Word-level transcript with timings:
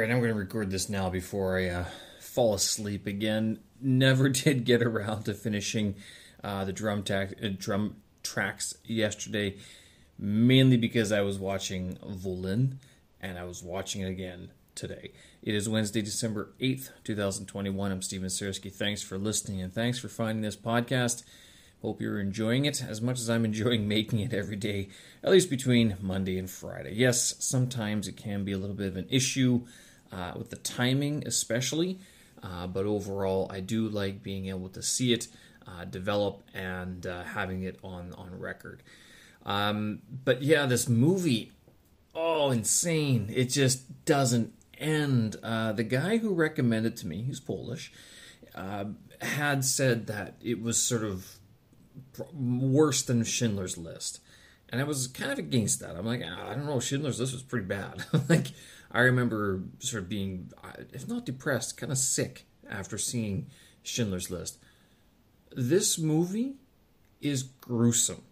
right, 0.00 0.10
I'm 0.10 0.20
going 0.20 0.32
to 0.32 0.38
record 0.38 0.70
this 0.70 0.88
now 0.88 1.10
before 1.10 1.58
I 1.58 1.68
uh, 1.68 1.84
fall 2.20 2.54
asleep 2.54 3.06
again. 3.06 3.60
Never 3.80 4.28
did 4.30 4.64
get 4.64 4.82
around 4.82 5.24
to 5.24 5.34
finishing 5.34 5.96
uh, 6.42 6.64
the 6.64 6.72
drum, 6.72 7.02
ta- 7.02 7.26
uh, 7.42 7.48
drum 7.56 7.96
tracks 8.22 8.74
yesterday, 8.84 9.56
mainly 10.18 10.78
because 10.78 11.12
I 11.12 11.20
was 11.20 11.38
watching 11.38 11.96
Volyn 11.96 12.76
and 13.20 13.38
I 13.38 13.44
was 13.44 13.62
watching 13.62 14.00
it 14.00 14.08
again 14.08 14.52
today. 14.74 15.12
It 15.42 15.54
is 15.54 15.68
Wednesday, 15.68 16.00
December 16.00 16.52
8th, 16.60 16.90
2021. 17.04 17.92
I'm 17.92 18.00
Steven 18.00 18.28
Sersky. 18.28 18.72
Thanks 18.72 19.02
for 19.02 19.18
listening 19.18 19.60
and 19.60 19.72
thanks 19.72 19.98
for 19.98 20.08
finding 20.08 20.40
this 20.40 20.56
podcast. 20.56 21.24
Hope 21.82 22.00
you're 22.00 22.20
enjoying 22.20 22.64
it 22.64 22.82
as 22.82 23.02
much 23.02 23.18
as 23.18 23.28
I'm 23.28 23.44
enjoying 23.44 23.86
making 23.88 24.20
it 24.20 24.32
every 24.32 24.56
day, 24.56 24.88
at 25.22 25.30
least 25.30 25.50
between 25.50 25.96
Monday 26.00 26.38
and 26.38 26.48
Friday. 26.48 26.94
Yes, 26.94 27.34
sometimes 27.38 28.08
it 28.08 28.16
can 28.16 28.44
be 28.44 28.52
a 28.52 28.58
little 28.58 28.76
bit 28.76 28.88
of 28.88 28.96
an 28.96 29.06
issue 29.10 29.66
uh, 30.12 30.32
with 30.36 30.50
the 30.50 30.56
timing, 30.56 31.26
especially, 31.26 31.98
uh, 32.42 32.66
but 32.66 32.86
overall, 32.86 33.50
I 33.50 33.60
do 33.60 33.88
like 33.88 34.22
being 34.22 34.48
able 34.48 34.68
to 34.70 34.82
see 34.82 35.12
it 35.12 35.28
uh, 35.66 35.84
develop 35.84 36.42
and 36.54 37.06
uh, 37.06 37.22
having 37.22 37.62
it 37.62 37.78
on 37.82 38.12
on 38.14 38.38
record. 38.38 38.82
Um, 39.44 40.00
but 40.24 40.42
yeah, 40.42 40.66
this 40.66 40.88
movie, 40.88 41.52
oh, 42.14 42.50
insane! 42.50 43.30
It 43.34 43.46
just 43.46 44.04
doesn't 44.04 44.52
end. 44.78 45.36
Uh, 45.42 45.72
the 45.72 45.84
guy 45.84 46.18
who 46.18 46.34
recommended 46.34 46.96
to 46.98 47.06
me, 47.06 47.22
he's 47.22 47.40
Polish, 47.40 47.92
uh, 48.54 48.86
had 49.20 49.64
said 49.64 50.06
that 50.06 50.34
it 50.42 50.60
was 50.60 50.80
sort 50.80 51.04
of 51.04 51.36
worse 52.34 53.02
than 53.02 53.24
Schindler's 53.24 53.78
List. 53.78 54.20
And 54.68 54.80
I 54.80 54.84
was 54.84 55.08
kind 55.08 55.32
of 55.32 55.38
against 55.38 55.80
that. 55.80 55.96
I'm 55.96 56.06
like, 56.06 56.22
ah, 56.24 56.50
I 56.50 56.54
don't 56.54 56.66
know, 56.66 56.80
Schindler's 56.80 57.18
List 57.18 57.32
was 57.32 57.42
pretty 57.42 57.66
bad. 57.66 58.04
like, 58.28 58.48
I 58.90 59.00
remember 59.00 59.62
sort 59.78 60.02
of 60.02 60.08
being, 60.08 60.50
uh, 60.62 60.82
if 60.92 61.06
not 61.06 61.24
depressed, 61.24 61.76
kind 61.76 61.92
of 61.92 61.98
sick 61.98 62.46
after 62.68 62.98
seeing 62.98 63.46
Schindler's 63.82 64.30
List. 64.30 64.58
This 65.52 65.98
movie 65.98 66.56
is 67.20 67.42
gruesome. 67.42 68.22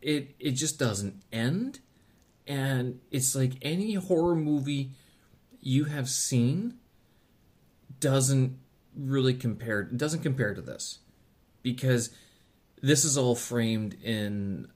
It 0.00 0.34
it 0.38 0.52
just 0.52 0.78
doesn't 0.78 1.22
end, 1.32 1.80
and 2.46 3.00
it's 3.10 3.34
like 3.34 3.52
any 3.62 3.94
horror 3.94 4.34
movie 4.34 4.90
you 5.60 5.84
have 5.84 6.08
seen 6.08 6.78
doesn't 8.00 8.58
really 8.96 9.34
compare 9.34 9.84
doesn't 9.84 10.22
compare 10.22 10.54
to 10.54 10.60
this 10.60 10.98
because 11.62 12.10
this 12.82 13.04
is 13.04 13.16
all 13.16 13.36
framed 13.36 13.94
in 14.02 14.66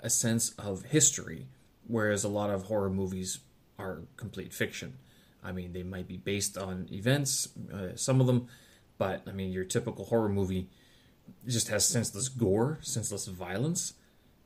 a 0.00 0.08
sense 0.08 0.50
of 0.50 0.84
history, 0.84 1.48
whereas 1.86 2.22
a 2.22 2.28
lot 2.28 2.50
of 2.50 2.64
horror 2.64 2.90
movies 2.90 3.40
are 3.78 4.02
complete 4.16 4.52
fiction. 4.52 4.98
I 5.42 5.52
mean, 5.52 5.72
they 5.72 5.82
might 5.82 6.08
be 6.08 6.16
based 6.16 6.58
on 6.58 6.88
events, 6.90 7.48
uh, 7.72 7.94
some 7.94 8.20
of 8.20 8.26
them, 8.26 8.48
but 8.98 9.22
I 9.26 9.32
mean, 9.32 9.52
your 9.52 9.64
typical 9.64 10.06
horror 10.06 10.28
movie 10.28 10.68
just 11.46 11.68
has 11.68 11.86
senseless 11.86 12.28
gore, 12.28 12.78
senseless 12.82 13.26
violence. 13.26 13.94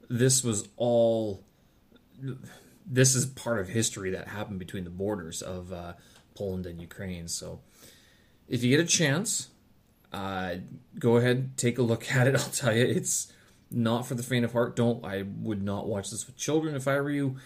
This 0.08 0.42
was 0.42 0.69
all. 0.77 1.45
This 2.84 3.14
is 3.14 3.25
part 3.25 3.61
of 3.61 3.69
history 3.69 4.11
that 4.11 4.28
happened 4.28 4.58
between 4.58 4.84
the 4.84 4.91
borders 4.91 5.42
of 5.42 5.73
uh, 5.73 5.92
Poland 6.34 6.67
and 6.67 6.81
Ukraine. 6.81 7.28
So, 7.28 7.61
if 8.48 8.64
you 8.64 8.77
get 8.77 8.84
a 8.84 8.89
chance, 8.89 9.48
uh, 10.12 10.56
go 10.98 11.17
ahead, 11.17 11.56
take 11.56 11.78
a 11.78 11.83
look 11.83 12.12
at 12.14 12.27
it. 12.27 12.34
I'll 12.34 12.51
tell 12.51 12.75
you, 12.75 12.84
it's 12.84 13.33
not 13.70 14.06
for 14.06 14.14
the 14.14 14.23
faint 14.23 14.45
of 14.45 14.53
heart. 14.53 14.77
Don't 14.77 15.05
I 15.05 15.23
would 15.23 15.62
not 15.62 15.86
watch 15.86 16.11
this 16.11 16.27
with 16.27 16.36
children 16.36 16.75
if 16.75 16.89
I 16.89 17.01
were 17.01 17.11
you. 17.11 17.36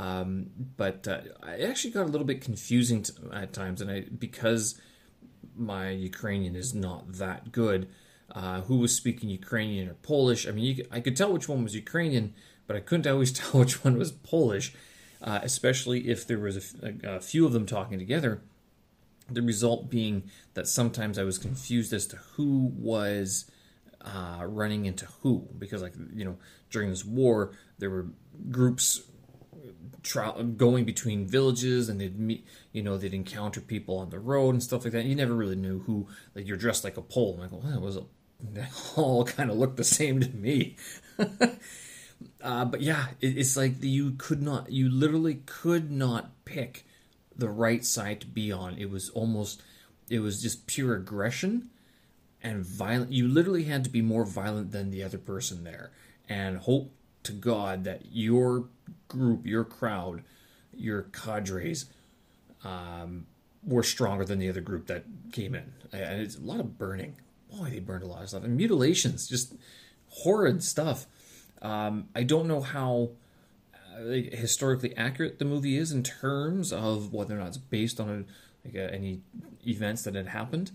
Um, 0.00 0.46
but 0.78 1.06
uh, 1.06 1.20
I 1.42 1.58
actually 1.58 1.90
got 1.90 2.04
a 2.04 2.10
little 2.10 2.26
bit 2.26 2.40
confusing 2.40 3.04
at 3.34 3.52
times, 3.52 3.82
and 3.82 3.90
I 3.90 4.04
because 4.18 4.80
my 5.54 5.90
Ukrainian 5.90 6.56
is 6.56 6.72
not 6.74 7.12
that 7.14 7.52
good. 7.52 7.86
Uh, 8.32 8.62
who 8.62 8.78
was 8.78 8.96
speaking 8.96 9.28
Ukrainian 9.28 9.88
or 9.90 9.94
Polish? 9.94 10.48
I 10.48 10.52
mean, 10.52 10.80
I 10.90 11.00
could 11.00 11.16
tell 11.16 11.32
which 11.32 11.48
one 11.48 11.62
was 11.62 11.74
Ukrainian, 11.74 12.32
but 12.66 12.76
I 12.76 12.80
couldn't 12.80 13.06
always 13.06 13.32
tell 13.40 13.60
which 13.60 13.84
one 13.84 13.98
was 13.98 14.10
Polish, 14.10 14.72
uh, 15.20 15.40
especially 15.42 16.08
if 16.08 16.26
there 16.26 16.38
was 16.38 16.74
a 17.02 17.20
few 17.20 17.44
of 17.44 17.52
them 17.52 17.66
talking 17.66 17.98
together. 17.98 18.40
The 19.28 19.42
result 19.42 19.90
being 19.90 20.30
that 20.54 20.66
sometimes 20.66 21.18
I 21.18 21.24
was 21.24 21.36
confused 21.36 21.92
as 21.92 22.06
to 22.06 22.16
who 22.16 22.72
was 22.74 23.44
uh, 24.00 24.44
running 24.46 24.86
into 24.86 25.06
who, 25.20 25.46
because 25.58 25.82
like 25.82 25.94
you 26.14 26.24
know 26.24 26.38
during 26.70 26.88
this 26.88 27.04
war 27.04 27.52
there 27.78 27.90
were 27.90 28.06
groups 28.50 29.02
tra- 30.02 30.42
going 30.42 30.84
between 30.84 31.26
villages 31.26 31.88
and 31.88 32.00
they'd 32.00 32.18
meet 32.18 32.46
you 32.72 32.82
know 32.82 32.96
they'd 32.96 33.14
encounter 33.14 33.60
people 33.60 33.98
on 33.98 34.10
the 34.10 34.18
road 34.18 34.50
and 34.50 34.62
stuff 34.62 34.84
like 34.84 34.92
that. 34.92 35.04
You 35.04 35.14
never 35.14 35.34
really 35.34 35.56
knew 35.56 35.80
who 35.80 36.08
like 36.34 36.46
you're 36.46 36.56
dressed 36.56 36.84
like 36.84 36.96
a 36.96 37.02
Pole. 37.02 37.34
I'm 37.34 37.40
like, 37.40 37.52
well, 37.52 37.72
that 37.72 37.80
was 37.80 37.96
a, 37.96 38.04
all 38.96 39.24
kind 39.36 39.50
of 39.50 39.56
looked 39.56 39.76
the 39.76 39.84
same 39.84 40.20
to 40.20 40.30
me. 40.30 40.76
uh, 42.42 42.64
but 42.64 42.80
yeah, 42.80 43.08
it, 43.20 43.38
it's 43.38 43.56
like 43.56 43.82
you 43.82 44.12
could 44.12 44.42
not, 44.42 44.70
you 44.70 44.88
literally 44.88 45.42
could 45.46 45.90
not 45.90 46.44
pick 46.44 46.86
the 47.36 47.48
right 47.48 47.84
side 47.84 48.20
to 48.20 48.26
be 48.26 48.52
on. 48.52 48.76
It 48.76 48.90
was 48.90 49.10
almost, 49.10 49.62
it 50.08 50.20
was 50.20 50.42
just 50.42 50.66
pure 50.66 50.94
aggression 50.94 51.70
and 52.42 52.64
violent. 52.64 53.12
You 53.12 53.28
literally 53.28 53.64
had 53.64 53.84
to 53.84 53.90
be 53.90 54.02
more 54.02 54.24
violent 54.24 54.72
than 54.72 54.90
the 54.90 55.02
other 55.02 55.18
person 55.18 55.64
there, 55.64 55.90
and 56.28 56.58
hope 56.58 56.92
to 57.22 57.32
God 57.32 57.84
that 57.84 58.02
your 58.12 58.66
group, 59.08 59.46
your 59.46 59.64
crowd, 59.64 60.22
your 60.72 61.02
cadres, 61.02 61.86
um, 62.64 63.26
were 63.64 63.82
stronger 63.82 64.24
than 64.24 64.38
the 64.38 64.48
other 64.48 64.60
group 64.60 64.86
that 64.86 65.04
came 65.32 65.54
in. 65.54 65.72
And 65.92 66.22
it's 66.22 66.36
a 66.36 66.40
lot 66.40 66.60
of 66.60 66.78
burning. 66.78 67.16
Boy, 67.50 67.70
they 67.70 67.80
burned 67.80 68.04
a 68.04 68.06
lot 68.06 68.22
of 68.22 68.28
stuff 68.28 68.44
and 68.44 68.56
mutilations, 68.56 69.28
just 69.28 69.54
horrid 70.08 70.62
stuff. 70.62 71.06
Um, 71.62 72.08
I 72.14 72.22
don't 72.22 72.46
know 72.46 72.60
how 72.60 73.10
uh, 73.74 74.04
historically 74.32 74.96
accurate 74.96 75.38
the 75.38 75.44
movie 75.44 75.76
is 75.76 75.92
in 75.92 76.02
terms 76.02 76.72
of 76.72 77.12
whether 77.12 77.36
or 77.36 77.38
not 77.38 77.48
it's 77.48 77.58
based 77.58 78.00
on 78.00 78.08
a, 78.08 78.66
like 78.66 78.74
a, 78.74 78.94
any 78.94 79.20
events 79.66 80.02
that 80.04 80.14
had 80.14 80.28
happened. 80.28 80.70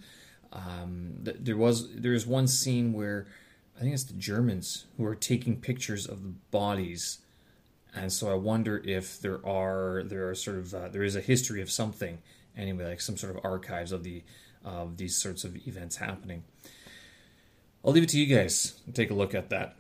Um, 0.54 1.16
there 1.22 1.58
was 1.58 1.94
there's 1.96 2.25
one 2.25 2.48
scene 2.48 2.94
where 2.94 3.28
I 3.78 3.81
think 3.81 3.94
it's 3.94 4.04
the 4.04 4.14
Germans 4.14 4.86
who 4.98 5.06
are 5.06 5.16
taking 5.16 5.59
pictures 5.59 6.08
of 6.08 6.24
the 6.24 6.34
bodies, 6.52 7.20
and 7.95 8.11
so 8.11 8.29
I 8.31 8.35
wonder 8.35 8.81
if 8.85 9.19
there 9.22 9.45
are 9.45 10.03
there 10.03 10.29
are 10.29 10.35
sort 10.35 10.57
of 10.57 10.73
uh, 10.73 10.88
there 10.89 11.03
is 11.03 11.16
a 11.16 11.22
history 11.22 11.61
of 11.61 11.72
something 11.72 12.19
anyway, 12.57 12.85
like 12.85 13.01
some 13.01 13.17
sort 13.17 13.35
of 13.35 13.44
archives 13.44 13.91
of 13.91 14.03
the 14.03 14.23
of 14.63 14.97
these 14.97 15.16
sorts 15.16 15.44
of 15.44 15.56
events 15.67 15.97
happening. 15.97 16.44
I'll 17.83 17.94
leave 17.94 18.03
it 18.03 18.09
to 18.09 18.19
you 18.19 18.35
guys. 18.35 18.79
Take 18.94 19.11
a 19.11 19.13
look 19.13 19.35
at 19.35 19.50
that 19.50 19.75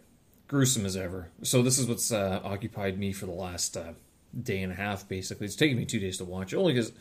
gruesome 0.47 0.85
as 0.85 0.95
ever. 0.95 1.31
So 1.41 1.61
this 1.61 1.79
is 1.79 1.87
what's 1.87 2.11
uh, 2.11 2.39
occupied 2.43 2.99
me 2.99 3.11
for 3.11 3.25
the 3.25 3.31
last 3.31 3.75
uh, 3.75 3.93
day 4.39 4.61
and 4.61 4.71
a 4.71 4.75
half. 4.75 5.07
Basically, 5.07 5.45
it's 5.45 5.55
taken 5.55 5.77
me 5.77 5.85
two 5.85 5.99
days 5.99 6.17
to 6.19 6.25
watch, 6.25 6.53
only 6.53 6.73
because 6.73 6.91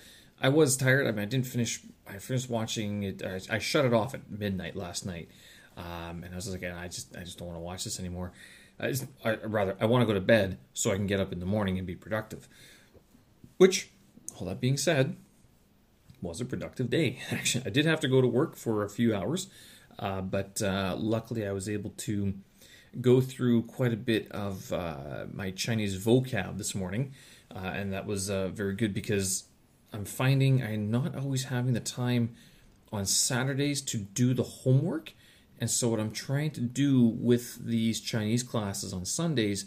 I 0.41 0.49
was 0.49 0.77
tired. 0.77 1.07
I 1.07 1.11
mean, 1.11 1.21
I 1.21 1.27
didn't 1.27 1.47
finish. 1.47 1.81
I 2.07 2.19
finished 2.19 2.49
watching 2.49 3.03
it. 3.03 3.23
I, 3.23 3.41
I 3.51 3.59
shut 3.59 3.85
it 3.85 3.93
off 3.93 4.15
at 4.15 4.31
midnight 4.31 4.77
last 4.77 5.05
night, 5.05 5.29
um, 5.77 6.25
and 6.25 6.29
I 6.33 6.37
was 6.37 6.51
like, 6.51 6.65
I 6.65 6.89
just, 6.89 7.15
I 7.17 7.21
just 7.21 7.39
don't 7.39 7.49
want 7.49 7.59
to 7.59 7.63
watch 7.63 7.85
this 7.85 8.01
anymore. 8.01 8.33
I, 8.81 8.95
I 9.25 9.37
rather, 9.45 9.77
I 9.81 9.87
want 9.87 10.03
to 10.03 10.07
go 10.07 10.15
to 10.15 10.21
bed 10.21 10.59
so 10.73 10.91
I 10.91 10.97
can 10.97 11.07
get 11.07 11.21
up 11.21 11.33
in 11.33 11.41
the 11.41 11.47
morning 11.47 11.79
and 11.79 11.87
be 11.87 11.95
productive. 11.95 12.49
Which, 13.57 13.91
all 14.39 14.47
that 14.47 14.61
being 14.61 14.77
said, 14.77 15.17
was 16.21 16.41
a 16.41 16.45
productive 16.45 16.91
day. 16.91 17.21
Actually, 17.31 17.67
I 17.67 17.71
did 17.71 17.87
have 17.87 18.01
to 18.01 18.09
go 18.09 18.21
to 18.21 18.27
work 18.27 18.57
for 18.57 18.83
a 18.83 18.89
few 18.89 19.15
hours, 19.15 19.49
uh, 19.99 20.21
but 20.21 20.61
uh, 20.63 20.97
luckily 20.99 21.47
I 21.47 21.53
was 21.53 21.69
able 21.69 21.91
to 21.91 22.35
go 23.01 23.21
through 23.21 23.63
quite 23.63 23.93
a 23.93 23.97
bit 23.97 24.31
of 24.33 24.73
uh, 24.73 25.27
my 25.33 25.51
Chinese 25.51 25.97
vocab 26.05 26.59
this 26.59 26.75
morning, 26.75 27.13
uh, 27.55 27.59
and 27.59 27.93
that 27.93 28.07
was 28.07 28.31
uh, 28.31 28.49
very 28.49 28.75
good 28.75 28.95
because 28.95 29.45
I'm 29.93 30.05
finding 30.05 30.63
I'm 30.63 30.91
not 30.91 31.17
always 31.17 31.45
having 31.45 31.75
the 31.75 31.81
time 31.81 32.35
on 32.93 33.07
Saturdays 33.07 33.83
to 33.83 33.99
do 33.99 34.35
the 34.35 34.43
homework. 34.43 35.13
And 35.61 35.71
so, 35.71 35.89
what 35.89 36.01
I'm 36.01 36.11
trying 36.11 36.51
to 36.53 36.61
do 36.61 37.03
with 37.03 37.65
these 37.65 38.01
Chinese 38.01 38.43
classes 38.43 38.93
on 38.93 39.05
Sundays 39.05 39.67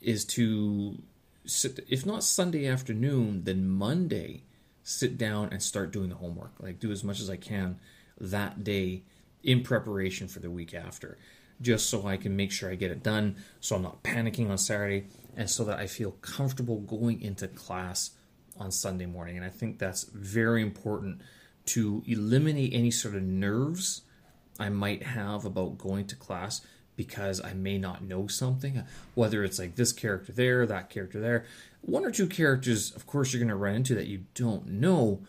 is 0.00 0.24
to 0.24 1.02
sit, 1.44 1.80
if 1.88 2.06
not 2.06 2.22
Sunday 2.22 2.66
afternoon, 2.66 3.44
then 3.44 3.68
Monday, 3.68 4.42
sit 4.82 5.18
down 5.18 5.48
and 5.50 5.62
start 5.62 5.92
doing 5.92 6.08
the 6.08 6.14
homework. 6.16 6.52
Like, 6.60 6.78
do 6.78 6.92
as 6.92 7.02
much 7.02 7.20
as 7.20 7.28
I 7.28 7.36
can 7.36 7.78
that 8.20 8.62
day 8.64 9.02
in 9.42 9.62
preparation 9.62 10.28
for 10.28 10.38
the 10.38 10.50
week 10.50 10.74
after 10.74 11.18
just 11.60 11.88
so 11.88 12.06
I 12.06 12.16
can 12.16 12.36
make 12.36 12.52
sure 12.52 12.70
I 12.70 12.74
get 12.74 12.90
it 12.90 13.02
done, 13.02 13.36
so 13.60 13.76
I'm 13.76 13.82
not 13.82 14.02
panicking 14.02 14.50
on 14.50 14.58
Saturday, 14.58 15.06
and 15.36 15.48
so 15.48 15.64
that 15.64 15.78
I 15.78 15.86
feel 15.86 16.12
comfortable 16.12 16.80
going 16.80 17.22
into 17.22 17.48
class 17.48 18.10
on 18.58 18.70
Sunday 18.70 19.06
morning. 19.06 19.36
And 19.36 19.44
I 19.44 19.48
think 19.48 19.78
that's 19.78 20.04
very 20.04 20.62
important 20.62 21.20
to 21.66 22.02
eliminate 22.06 22.72
any 22.72 22.90
sort 22.90 23.14
of 23.14 23.22
nerves 23.22 24.02
I 24.58 24.68
might 24.68 25.02
have 25.02 25.44
about 25.44 25.78
going 25.78 26.06
to 26.06 26.16
class 26.16 26.60
because 26.96 27.42
I 27.44 27.52
may 27.52 27.76
not 27.78 28.02
know 28.02 28.26
something, 28.26 28.82
whether 29.14 29.44
it's 29.44 29.58
like 29.58 29.76
this 29.76 29.92
character 29.92 30.32
there, 30.32 30.66
that 30.66 30.88
character 30.88 31.20
there. 31.20 31.44
One 31.82 32.04
or 32.04 32.10
two 32.10 32.26
characters, 32.26 32.90
of 32.92 33.06
course, 33.06 33.32
you're 33.32 33.40
going 33.40 33.48
to 33.48 33.54
run 33.54 33.74
into 33.74 33.94
that 33.94 34.06
you 34.06 34.24
don't 34.34 34.66
know, 34.66 35.20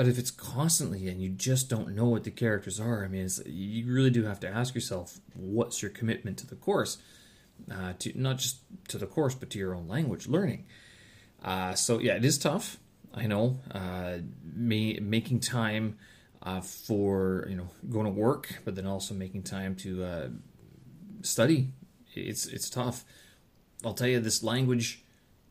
But 0.00 0.08
if 0.08 0.18
it's 0.18 0.30
constantly 0.30 1.08
and 1.08 1.20
you 1.20 1.28
just 1.28 1.68
don't 1.68 1.94
know 1.94 2.06
what 2.06 2.24
the 2.24 2.30
characters 2.30 2.80
are, 2.80 3.04
I 3.04 3.08
mean, 3.08 3.28
you 3.44 3.92
really 3.92 4.08
do 4.08 4.24
have 4.24 4.40
to 4.40 4.48
ask 4.48 4.74
yourself, 4.74 5.18
what's 5.34 5.82
your 5.82 5.90
commitment 5.90 6.38
to 6.38 6.46
the 6.46 6.54
course? 6.54 6.96
Uh, 7.70 7.92
to 7.98 8.18
not 8.18 8.38
just 8.38 8.60
to 8.88 8.96
the 8.96 9.06
course, 9.06 9.34
but 9.34 9.50
to 9.50 9.58
your 9.58 9.74
own 9.74 9.88
language 9.88 10.26
learning. 10.26 10.64
Uh, 11.44 11.74
so 11.74 11.98
yeah, 11.98 12.14
it 12.14 12.24
is 12.24 12.38
tough. 12.38 12.78
I 13.12 13.26
know. 13.26 13.60
Uh, 13.70 14.20
me 14.42 14.98
making 15.02 15.40
time 15.40 15.98
uh, 16.42 16.60
for 16.60 17.46
you 17.48 17.56
know 17.56 17.68
going 17.90 18.06
to 18.06 18.12
work, 18.12 18.60
but 18.64 18.74
then 18.74 18.86
also 18.86 19.14
making 19.14 19.42
time 19.42 19.74
to 19.76 20.04
uh, 20.04 20.28
study. 21.22 21.68
It's 22.14 22.46
it's 22.46 22.70
tough. 22.70 23.04
I'll 23.84 23.94
tell 23.94 24.08
you, 24.08 24.20
this 24.20 24.42
language 24.42 25.04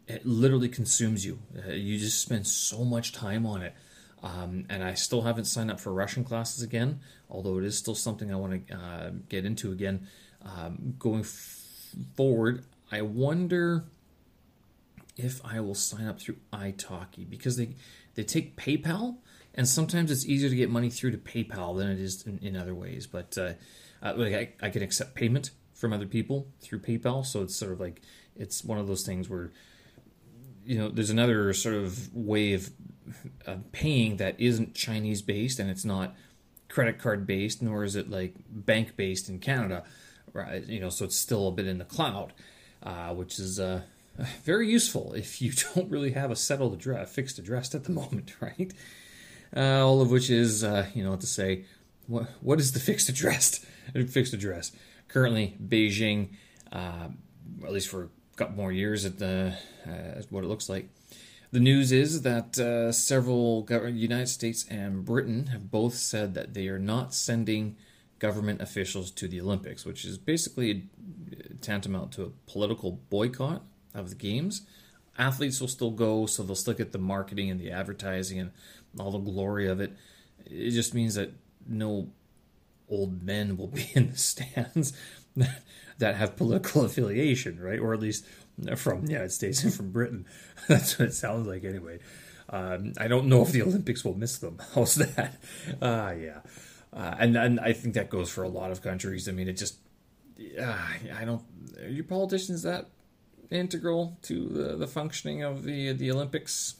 it 0.09 0.25
literally 0.25 0.69
consumes 0.69 1.25
you. 1.25 1.39
Uh, 1.55 1.71
you 1.71 1.99
just 1.99 2.19
spend 2.19 2.47
so 2.47 2.83
much 2.83 3.13
time 3.13 3.45
on 3.45 3.61
it. 3.61 3.75
Um, 4.21 4.65
and 4.69 4.83
I 4.83 4.95
still 4.95 5.21
haven't 5.21 5.45
signed 5.45 5.71
up 5.71 5.79
for 5.79 5.93
Russian 5.93 6.23
classes 6.25 6.63
again, 6.63 6.99
although 7.29 7.57
it 7.59 7.63
is 7.63 7.77
still 7.77 7.95
something 7.95 8.33
I 8.33 8.35
want 8.35 8.67
to 8.67 8.75
uh, 8.75 9.11
get 9.29 9.45
into 9.45 9.71
again. 9.71 10.07
Um, 10.41 10.95
going 10.97 11.21
f- 11.21 11.95
forward, 12.17 12.65
I 12.91 13.03
wonder 13.03 13.85
if 15.15 15.39
I 15.45 15.59
will 15.59 15.75
sign 15.75 16.07
up 16.07 16.19
through 16.19 16.37
italki 16.51 17.29
because 17.29 17.55
they 17.55 17.75
they 18.15 18.23
take 18.23 18.57
PayPal, 18.57 19.17
and 19.55 19.67
sometimes 19.67 20.11
it's 20.11 20.25
easier 20.25 20.49
to 20.49 20.55
get 20.55 20.69
money 20.69 20.89
through 20.89 21.11
to 21.11 21.17
PayPal 21.17 21.77
than 21.77 21.89
it 21.89 21.99
is 21.99 22.25
in, 22.25 22.39
in 22.39 22.55
other 22.55 22.75
ways. 22.75 23.07
But 23.07 23.37
uh, 23.37 23.53
uh, 24.01 24.13
like 24.15 24.33
I, 24.33 24.67
I 24.67 24.69
can 24.69 24.83
accept 24.83 25.15
payment 25.15 25.51
from 25.73 25.93
other 25.93 26.05
people 26.05 26.47
through 26.61 26.79
PayPal, 26.79 27.25
so 27.25 27.41
it's 27.41 27.55
sort 27.55 27.71
of 27.71 27.79
like 27.79 28.01
it's 28.35 28.63
one 28.63 28.77
of 28.77 28.87
those 28.87 29.05
things 29.05 29.29
where 29.29 29.51
you 30.65 30.77
know 30.77 30.89
there's 30.89 31.09
another 31.09 31.53
sort 31.53 31.75
of 31.75 32.13
way 32.15 32.53
of 32.53 32.69
uh, 33.47 33.57
paying 33.71 34.17
that 34.17 34.39
isn't 34.39 34.75
Chinese 34.75 35.21
based 35.21 35.59
and 35.59 35.69
it's 35.69 35.85
not 35.85 36.15
credit 36.69 36.99
card 36.99 37.25
based, 37.25 37.61
nor 37.61 37.83
is 37.83 37.95
it 37.95 38.09
like 38.09 38.35
bank 38.49 38.95
based 38.95 39.29
in 39.29 39.39
Canada, 39.39 39.83
right? 40.33 40.65
You 40.65 40.79
know, 40.79 40.89
so 40.89 41.05
it's 41.05 41.17
still 41.17 41.47
a 41.47 41.51
bit 41.51 41.67
in 41.67 41.79
the 41.79 41.85
cloud, 41.85 42.33
uh, 42.83 43.13
which 43.13 43.39
is 43.39 43.59
uh, 43.59 43.81
very 44.43 44.69
useful 44.69 45.13
if 45.13 45.41
you 45.41 45.51
don't 45.75 45.89
really 45.89 46.11
have 46.11 46.31
a 46.31 46.35
settled 46.35 46.73
address, 46.73 47.13
fixed 47.13 47.39
address 47.39 47.73
at 47.75 47.85
the 47.85 47.91
moment, 47.91 48.35
right? 48.41 48.73
Uh, 49.55 49.85
all 49.85 50.01
of 50.01 50.11
which 50.11 50.29
is, 50.29 50.63
uh, 50.63 50.85
you 50.93 51.03
know, 51.03 51.15
to 51.15 51.25
say, 51.25 51.65
what 52.07 52.27
what 52.41 52.59
is 52.59 52.71
the 52.71 52.79
fixed 52.89 53.09
address? 53.09 53.65
fixed 54.07 54.33
address 54.33 54.71
currently 55.09 55.57
Beijing, 55.61 56.29
uh, 56.71 57.09
at 57.63 57.71
least 57.73 57.89
for 57.89 58.03
a 58.03 58.37
couple 58.37 58.55
more 58.55 58.71
years 58.71 59.03
at 59.03 59.19
the 59.19 59.53
uh, 59.85 60.21
what 60.29 60.45
it 60.45 60.47
looks 60.47 60.69
like. 60.69 60.87
The 61.51 61.59
news 61.59 61.91
is 61.91 62.21
that 62.21 62.59
uh, 62.59 62.91
several 62.91 63.67
United 63.91 64.27
States 64.27 64.65
and 64.69 65.03
Britain 65.03 65.47
have 65.47 65.71
both 65.71 65.95
said 65.95 66.35
that 66.35 66.53
they 66.53 66.67
are 66.67 66.77
not 66.77 67.13
sending 67.13 67.75
government 68.19 68.61
officials 68.61 69.09
to 69.11 69.27
the 69.27 69.41
Olympics, 69.41 69.83
which 69.83 70.05
is 70.05 70.19
basically 70.19 70.89
tantamount 71.59 72.11
to 72.11 72.23
a 72.23 72.29
political 72.45 72.99
boycott 73.09 73.63
of 73.95 74.09
the 74.09 74.15
games. 74.15 74.61
Athletes 75.17 75.59
will 75.59 75.67
still 75.67 75.91
go, 75.91 76.27
so 76.27 76.43
they'll 76.43 76.55
still 76.55 76.75
get 76.75 76.91
the 76.91 76.99
marketing 76.99 77.49
and 77.49 77.59
the 77.59 77.71
advertising 77.71 78.39
and 78.39 78.51
all 78.99 79.11
the 79.11 79.19
glory 79.19 79.67
of 79.67 79.79
it. 79.79 79.95
It 80.45 80.71
just 80.71 80.93
means 80.93 81.15
that 81.15 81.31
no 81.67 82.09
old 82.89 83.23
men 83.23 83.57
will 83.57 83.67
be 83.67 83.89
in 83.93 84.11
the 84.11 84.17
stands 84.17 84.93
that, 85.35 86.15
have 86.15 86.35
political 86.35 86.85
affiliation, 86.85 87.59
right? 87.59 87.79
Or 87.79 87.93
at 87.93 87.99
least 87.99 88.25
from 88.75 89.05
the 89.05 89.11
United 89.11 89.31
States 89.31 89.63
and 89.63 89.73
from 89.73 89.91
Britain. 89.91 90.25
That's 90.67 90.97
what 90.97 91.09
it 91.09 91.13
sounds 91.13 91.47
like, 91.47 91.63
anyway. 91.63 91.99
Um, 92.49 92.93
I 92.97 93.07
don't 93.07 93.27
know 93.27 93.43
if 93.43 93.51
the 93.51 93.61
Olympics 93.61 94.03
will 94.03 94.15
miss 94.15 94.37
them. 94.37 94.59
How's 94.73 94.95
that? 94.95 95.35
Uh, 95.81 96.13
yeah. 96.19 96.39
Uh, 96.91 97.15
and, 97.19 97.37
and 97.37 97.59
I 97.59 97.73
think 97.73 97.93
that 97.93 98.09
goes 98.09 98.29
for 98.29 98.43
a 98.43 98.49
lot 98.49 98.71
of 98.71 98.81
countries. 98.81 99.29
I 99.29 99.31
mean, 99.33 99.47
it 99.47 99.53
just, 99.53 99.75
uh, 100.59 100.75
I 101.15 101.25
don't, 101.25 101.43
are 101.79 101.87
you 101.87 102.03
politicians 102.03 102.63
that 102.63 102.87
integral 103.51 104.17
to 104.23 104.47
the, 104.47 104.75
the 104.75 104.87
functioning 104.87 105.43
of 105.43 105.63
the 105.63 105.91
the 105.93 106.11
Olympics? 106.11 106.75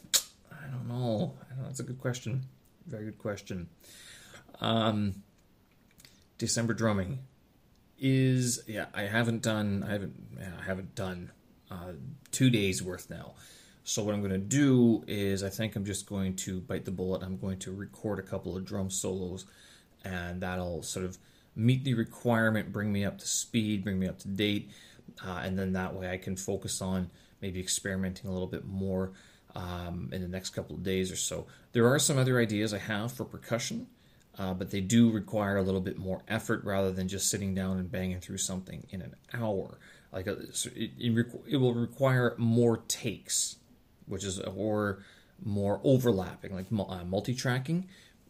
I 0.69 0.73
don't 0.75 0.87
know. 0.87 1.33
I 1.51 1.55
don't. 1.55 1.65
That's 1.65 1.79
a 1.79 1.83
good 1.83 1.99
question. 1.99 2.43
Very 2.85 3.05
good 3.05 3.17
question. 3.17 3.69
Um, 4.61 5.23
December 6.37 6.73
drumming 6.73 7.19
is 7.97 8.61
yeah. 8.67 8.85
I 8.93 9.03
haven't 9.03 9.41
done. 9.41 9.83
I 9.87 9.91
haven't. 9.91 10.15
Yeah, 10.39 10.51
I 10.59 10.63
haven't 10.63 10.95
done 10.95 11.31
uh, 11.71 11.93
two 12.31 12.49
days 12.49 12.83
worth 12.83 13.09
now. 13.09 13.33
So 13.83 14.03
what 14.03 14.13
I'm 14.13 14.21
going 14.21 14.31
to 14.31 14.37
do 14.37 15.03
is 15.07 15.43
I 15.43 15.49
think 15.49 15.75
I'm 15.75 15.85
just 15.85 16.05
going 16.05 16.35
to 16.37 16.61
bite 16.61 16.85
the 16.85 16.91
bullet. 16.91 17.23
I'm 17.23 17.37
going 17.37 17.57
to 17.59 17.71
record 17.71 18.19
a 18.19 18.23
couple 18.23 18.55
of 18.55 18.63
drum 18.63 18.91
solos, 18.91 19.45
and 20.05 20.41
that'll 20.41 20.83
sort 20.83 21.05
of 21.05 21.17
meet 21.55 21.83
the 21.83 21.95
requirement, 21.95 22.71
bring 22.71 22.91
me 22.91 23.03
up 23.03 23.17
to 23.17 23.27
speed, 23.27 23.83
bring 23.83 23.97
me 23.97 24.07
up 24.07 24.19
to 24.19 24.27
date 24.27 24.69
uh, 25.25 25.41
and 25.43 25.57
then 25.57 25.73
that 25.73 25.93
way 25.93 26.09
I 26.09 26.17
can 26.17 26.35
focus 26.35 26.81
on 26.81 27.09
maybe 27.41 27.59
experimenting 27.59 28.29
a 28.29 28.33
little 28.33 28.47
bit 28.47 28.65
more 28.65 29.11
um, 29.55 30.09
in 30.11 30.21
the 30.21 30.27
next 30.27 30.51
couple 30.51 30.75
of 30.75 30.83
days 30.83 31.11
or 31.11 31.15
so. 31.15 31.47
There 31.73 31.87
are 31.87 31.99
some 31.99 32.17
other 32.17 32.39
ideas 32.39 32.73
I 32.73 32.79
have 32.79 33.11
for 33.11 33.25
percussion, 33.25 33.87
uh, 34.37 34.53
but 34.53 34.71
they 34.71 34.81
do 34.81 35.09
require 35.09 35.57
a 35.57 35.61
little 35.61 35.81
bit 35.81 35.97
more 35.97 36.21
effort 36.27 36.63
rather 36.63 36.91
than 36.91 37.07
just 37.07 37.29
sitting 37.29 37.53
down 37.53 37.77
and 37.77 37.91
banging 37.91 38.19
through 38.19 38.37
something 38.37 38.85
in 38.89 39.01
an 39.01 39.15
hour. 39.33 39.79
Like 40.11 40.27
a, 40.27 40.33
uh, 40.33 40.41
it, 40.75 40.91
it, 40.97 41.27
it 41.47 41.57
will 41.57 41.73
require 41.73 42.35
more 42.37 42.77
takes, 42.87 43.57
which 44.07 44.23
is 44.23 44.39
or 44.39 45.03
more 45.43 45.79
overlapping, 45.83 46.53
like 46.53 46.67
uh, 46.71 47.03
multi-tracking, 47.03 47.87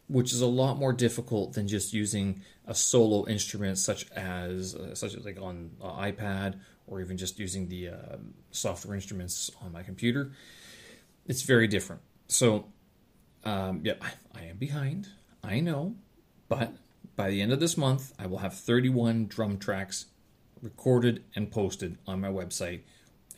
which 0.08 0.32
is 0.32 0.40
a 0.40 0.46
lot 0.46 0.78
more 0.78 0.92
difficult 0.92 1.52
than 1.52 1.68
just 1.68 1.92
using 1.92 2.42
a 2.66 2.74
solo 2.74 3.26
instrument 3.26 3.78
such 3.78 4.10
as 4.12 4.74
uh, 4.74 4.94
such 4.94 5.14
as 5.14 5.24
like 5.24 5.40
on 5.40 5.70
uh, 5.82 5.92
iPad 5.92 6.58
or 6.86 7.00
even 7.00 7.16
just 7.16 7.38
using 7.38 7.68
the 7.68 7.88
uh, 7.88 8.16
software 8.50 8.94
instruments 8.94 9.50
on 9.62 9.72
my 9.72 9.82
computer. 9.82 10.32
It's 11.26 11.42
very 11.42 11.66
different. 11.66 12.02
So, 12.28 12.66
um, 13.44 13.80
yeah, 13.84 13.94
I, 14.00 14.10
I 14.34 14.44
am 14.44 14.56
behind. 14.56 15.08
I 15.42 15.60
know, 15.60 15.96
but 16.48 16.74
by 17.16 17.30
the 17.30 17.40
end 17.40 17.52
of 17.52 17.60
this 17.60 17.76
month, 17.76 18.12
I 18.18 18.26
will 18.26 18.38
have 18.38 18.54
31 18.58 19.26
drum 19.26 19.58
tracks 19.58 20.06
recorded 20.62 21.24
and 21.34 21.50
posted 21.50 21.98
on 22.06 22.20
my 22.20 22.28
website. 22.28 22.82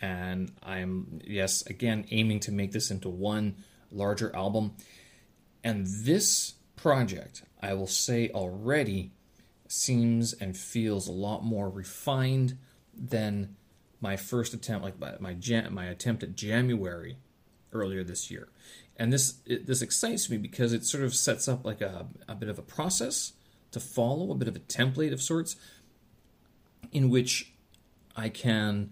And 0.01 0.53
I'm, 0.63 1.21
yes, 1.25 1.65
again, 1.67 2.07
aiming 2.11 2.41
to 2.41 2.53
make 2.53 2.73
this 2.73 2.91
into 2.91 3.09
one 3.09 3.57
larger 3.91 4.35
album. 4.35 4.75
And 5.63 5.87
this 5.87 6.55
project, 6.77 7.45
I 7.61 7.75
will 7.75 7.87
say 7.87 8.31
already, 8.31 9.13
seems 9.69 10.33
and 10.33 10.57
feels 10.57 11.09
a 11.09 11.13
lot 11.13 11.45
more 11.45 11.71
refined 11.71 12.59
than 12.95 13.57
my 14.01 14.17
first 14.17 14.53
attempt, 14.53 14.85
like 14.85 14.99
my 14.99 15.35
my, 15.35 15.35
my 15.71 15.87
attempt 15.87 16.23
at 16.23 16.35
January 16.35 17.17
earlier 17.73 18.05
this 18.05 18.31
year. 18.31 18.49
And 18.97 19.13
this 19.13 19.35
it, 19.47 19.67
this 19.67 19.83
excites 19.83 20.29
me 20.29 20.37
because 20.37 20.73
it 20.73 20.85
sort 20.85 21.05
of 21.05 21.15
sets 21.15 21.49
up 21.49 21.65
like 21.65 21.81
a, 21.81 22.07
a 22.29 22.35
bit 22.35 22.49
of 22.49 22.59
a 22.59 22.63
process 22.63 23.33
to 23.73 23.81
follow, 23.81 24.31
a 24.31 24.35
bit 24.35 24.49
of 24.49 24.57
a 24.57 24.61
template 24.61 25.13
of 25.13 25.23
sorts, 25.23 25.57
in 26.93 27.09
which 27.11 27.53
I 28.17 28.29
can. 28.29 28.91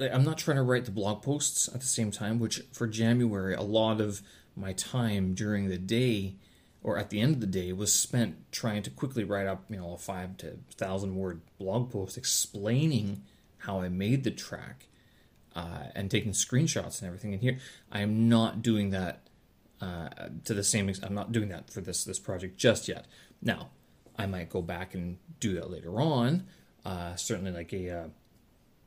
I'm 0.00 0.22
not 0.22 0.38
trying 0.38 0.58
to 0.58 0.62
write 0.62 0.84
the 0.84 0.92
blog 0.92 1.22
posts 1.22 1.66
at 1.68 1.80
the 1.80 1.86
same 1.86 2.12
time, 2.12 2.38
which 2.38 2.62
for 2.72 2.86
January, 2.86 3.54
a 3.54 3.62
lot 3.62 4.00
of 4.00 4.22
my 4.54 4.72
time 4.72 5.34
during 5.34 5.68
the 5.68 5.78
day 5.78 6.36
or 6.82 6.98
at 6.98 7.10
the 7.10 7.20
end 7.20 7.34
of 7.34 7.40
the 7.40 7.46
day 7.46 7.72
was 7.72 7.92
spent 7.92 8.36
trying 8.52 8.82
to 8.82 8.90
quickly 8.90 9.24
write 9.24 9.46
up, 9.46 9.64
you 9.68 9.76
know, 9.76 9.94
a 9.94 9.98
five 9.98 10.36
to 10.38 10.58
thousand 10.76 11.16
word 11.16 11.40
blog 11.58 11.90
post 11.90 12.16
explaining 12.16 13.22
how 13.58 13.80
I 13.80 13.88
made 13.88 14.24
the 14.24 14.30
track 14.30 14.86
uh, 15.58 15.90
and 15.94 16.10
taking 16.10 16.32
screenshots 16.32 17.00
and 17.00 17.06
everything. 17.06 17.32
And 17.32 17.42
here, 17.42 17.58
I 17.90 18.00
am 18.00 18.28
not 18.28 18.62
doing 18.62 18.90
that 18.90 19.28
uh, 19.80 20.08
to 20.44 20.54
the 20.54 20.64
same. 20.64 20.88
extent. 20.88 21.10
I'm 21.10 21.16
not 21.16 21.32
doing 21.32 21.48
that 21.48 21.70
for 21.70 21.80
this 21.80 22.04
this 22.04 22.18
project 22.18 22.56
just 22.56 22.88
yet. 22.88 23.06
Now, 23.42 23.70
I 24.16 24.26
might 24.26 24.50
go 24.50 24.62
back 24.62 24.94
and 24.94 25.18
do 25.40 25.54
that 25.54 25.70
later 25.70 26.00
on. 26.00 26.46
Uh, 26.84 27.16
certainly, 27.16 27.50
like 27.50 27.72
a. 27.72 27.90
Uh, 27.90 28.06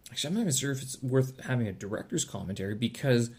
actually, 0.10 0.30
I'm 0.30 0.34
not 0.36 0.42
even 0.42 0.54
sure 0.54 0.72
if 0.72 0.82
it's 0.82 1.02
worth 1.04 1.42
having 1.46 1.68
a 1.68 1.74
director's 1.74 2.26
commentary 2.26 2.76
because 2.76 3.32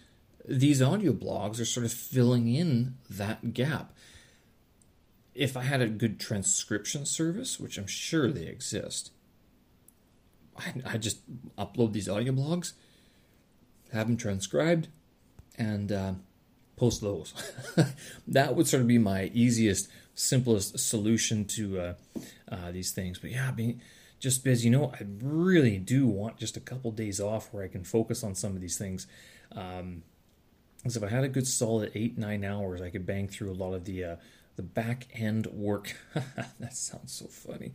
these 0.47 0.83
audio 0.83 1.13
blogs 1.13 1.61
are 1.61 1.65
sort 1.65 1.87
of 1.87 1.93
filling 1.93 2.53
in 2.53 2.97
that 3.09 3.55
gap 3.55 3.93
if 5.35 5.57
I 5.57 5.63
had 5.63 5.81
a 5.81 5.89
good 5.89 6.21
transcription 6.21 7.07
service, 7.07 7.59
which 7.59 7.79
I'm 7.79 7.87
sure 7.87 8.31
they 8.31 8.47
exist, 8.47 9.11
I, 10.57 10.75
I 10.85 10.99
just 10.99 11.21
upload 11.57 11.93
these 11.93 12.09
audio 12.09 12.33
blogs, 12.33 12.73
have 13.93 14.07
them 14.07 14.17
transcribed, 14.17 14.89
and 15.57 15.93
uh, 15.93 16.13
post 16.77 17.01
those. 17.01 17.33
that 18.27 18.57
would 18.57 18.67
sort 18.67 18.81
of 18.81 18.89
be 18.89 18.99
my 18.99 19.31
easiest, 19.35 19.89
simplest 20.15 20.79
solution 20.79 21.45
to 21.45 21.81
uh, 21.81 21.95
uh, 22.51 22.71
these 22.73 22.93
things. 22.93 23.19
But 23.19 23.31
yeah, 23.31 23.51
being 23.51 23.81
just 24.19 24.45
busy, 24.45 24.69
you 24.69 24.71
know, 24.71 24.93
I 24.99 25.05
really 25.21 25.79
do 25.79 26.07
want 26.07 26.39
just 26.39 26.57
a 26.57 26.61
couple 26.61 26.91
days 26.91 27.21
off 27.21 27.53
where 27.53 27.65
I 27.65 27.69
can 27.69 27.85
focus 27.85 28.23
on 28.25 28.35
some 28.35 28.55
of 28.55 28.61
these 28.61 28.79
things. 28.79 29.07
Um, 29.55 30.03
Because 30.79 30.97
if 30.97 31.03
I 31.03 31.09
had 31.09 31.25
a 31.25 31.29
good 31.29 31.47
solid 31.47 31.93
eight 31.95 32.19
nine 32.19 32.45
hours, 32.45 32.81
I 32.81 32.91
could 32.91 33.07
bang 33.07 33.29
through 33.29 33.53
a 33.53 33.59
lot 33.65 33.75
of 33.75 33.85
the 33.85 34.05
uh, 34.05 34.17
the 34.57 34.63
back 34.63 35.09
end 35.15 35.47
work. 35.47 35.97
that 36.61 36.75
sounds 36.75 37.13
so 37.13 37.27
funny. 37.27 37.73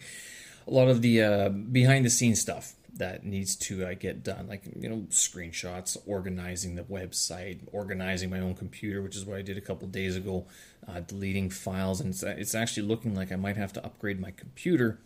A 0.68 0.72
lot 0.72 0.90
of 0.90 1.02
the 1.02 1.22
uh, 1.22 1.50
behind 1.50 2.06
the 2.06 2.10
scenes 2.10 2.42
stuff 2.42 2.74
that 2.96 3.24
needs 3.24 3.56
to 3.56 3.86
uh, 3.86 3.94
get 3.94 4.24
done, 4.24 4.48
like 4.48 4.64
you 4.80 4.90
know 4.90 5.06
screenshots, 5.10 5.98
organizing 6.06 6.76
the 6.76 6.84
website, 6.84 7.60
organizing 7.72 8.30
my 8.30 8.40
own 8.40 8.56
computer, 8.56 9.02
which 9.02 9.16
is 9.16 9.26
what 9.26 9.38
I 9.38 9.42
did 9.42 9.58
a 9.58 9.62
couple 9.62 9.88
days 9.88 10.16
ago, 10.16 10.46
uh, 10.88 11.02
deleting 11.02 11.50
files, 11.50 12.02
and 12.02 12.10
it's, 12.10 12.24
it's 12.24 12.56
actually 12.56 12.88
looking 12.88 13.16
like 13.16 13.32
I 13.32 13.36
might 13.36 13.58
have 13.58 13.74
to 13.74 13.86
upgrade 13.86 14.20
my 14.20 14.32
computer 14.32 15.00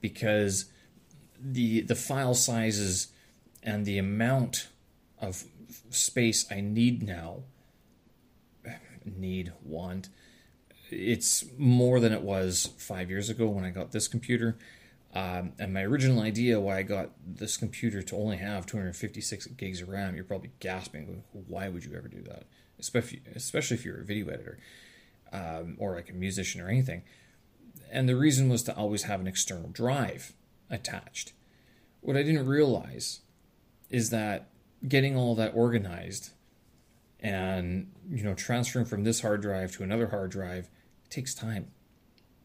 because 0.00 0.66
the 1.40 1.80
the 1.80 1.94
file 1.94 2.34
sizes 2.34 3.08
and 3.62 3.86
the 3.86 3.98
amount 3.98 4.68
of 5.20 5.44
space 5.90 6.50
I 6.50 6.60
need 6.60 7.02
now 7.02 7.42
need 9.04 9.52
want 9.64 10.08
it's 10.90 11.44
more 11.56 12.00
than 12.00 12.12
it 12.12 12.22
was 12.22 12.70
five 12.78 13.10
years 13.10 13.30
ago 13.30 13.46
when 13.46 13.64
I 13.64 13.70
got 13.70 13.92
this 13.92 14.08
computer. 14.08 14.56
Um, 15.12 15.52
and 15.58 15.74
my 15.74 15.82
original 15.82 16.20
idea 16.20 16.60
why 16.60 16.78
I 16.78 16.82
got 16.82 17.10
this 17.26 17.56
computer 17.56 18.00
to 18.00 18.16
only 18.16 18.36
have 18.36 18.66
256 18.66 19.46
gigs 19.48 19.80
of 19.80 19.88
RAM, 19.88 20.14
you're 20.14 20.24
probably 20.24 20.52
gasping. 20.60 21.24
Why 21.32 21.68
would 21.68 21.84
you 21.84 21.96
ever 21.96 22.06
do 22.06 22.22
that? 22.22 22.44
Especially, 22.78 23.76
if 23.76 23.84
you're 23.84 24.00
a 24.00 24.04
video 24.04 24.28
editor 24.28 24.58
um, 25.32 25.76
or 25.78 25.94
like 25.96 26.10
a 26.10 26.14
musician 26.14 26.60
or 26.60 26.68
anything. 26.68 27.02
And 27.90 28.08
the 28.08 28.16
reason 28.16 28.48
was 28.48 28.62
to 28.64 28.76
always 28.76 29.02
have 29.04 29.20
an 29.20 29.26
external 29.26 29.68
drive 29.68 30.32
attached. 30.70 31.32
What 32.00 32.16
I 32.16 32.22
didn't 32.22 32.46
realize 32.46 33.20
is 33.90 34.10
that 34.10 34.48
getting 34.86 35.16
all 35.16 35.34
that 35.34 35.52
organized 35.54 36.30
and 37.22 37.90
you 38.08 38.24
know 38.24 38.32
transferring 38.32 38.86
from 38.86 39.04
this 39.04 39.20
hard 39.20 39.42
drive 39.42 39.72
to 39.72 39.82
another 39.82 40.06
hard 40.06 40.30
drive 40.30 40.70
takes 41.10 41.34
time. 41.34 41.72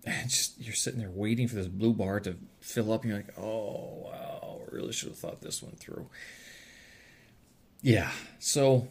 And 0.05 0.29
just 0.29 0.61
you're 0.61 0.75
sitting 0.75 0.99
there 0.99 1.09
waiting 1.09 1.47
for 1.47 1.55
this 1.55 1.67
blue 1.67 1.93
bar 1.93 2.19
to 2.21 2.35
fill 2.61 2.93
up, 2.93 3.01
and 3.01 3.09
you're 3.09 3.19
like, 3.19 3.37
oh 3.39 4.03
wow, 4.05 4.61
I 4.61 4.75
really 4.75 4.93
should 4.93 5.09
have 5.09 5.17
thought 5.17 5.41
this 5.41 5.63
one 5.63 5.73
through. 5.73 6.07
Yeah, 7.81 8.11
so 8.39 8.87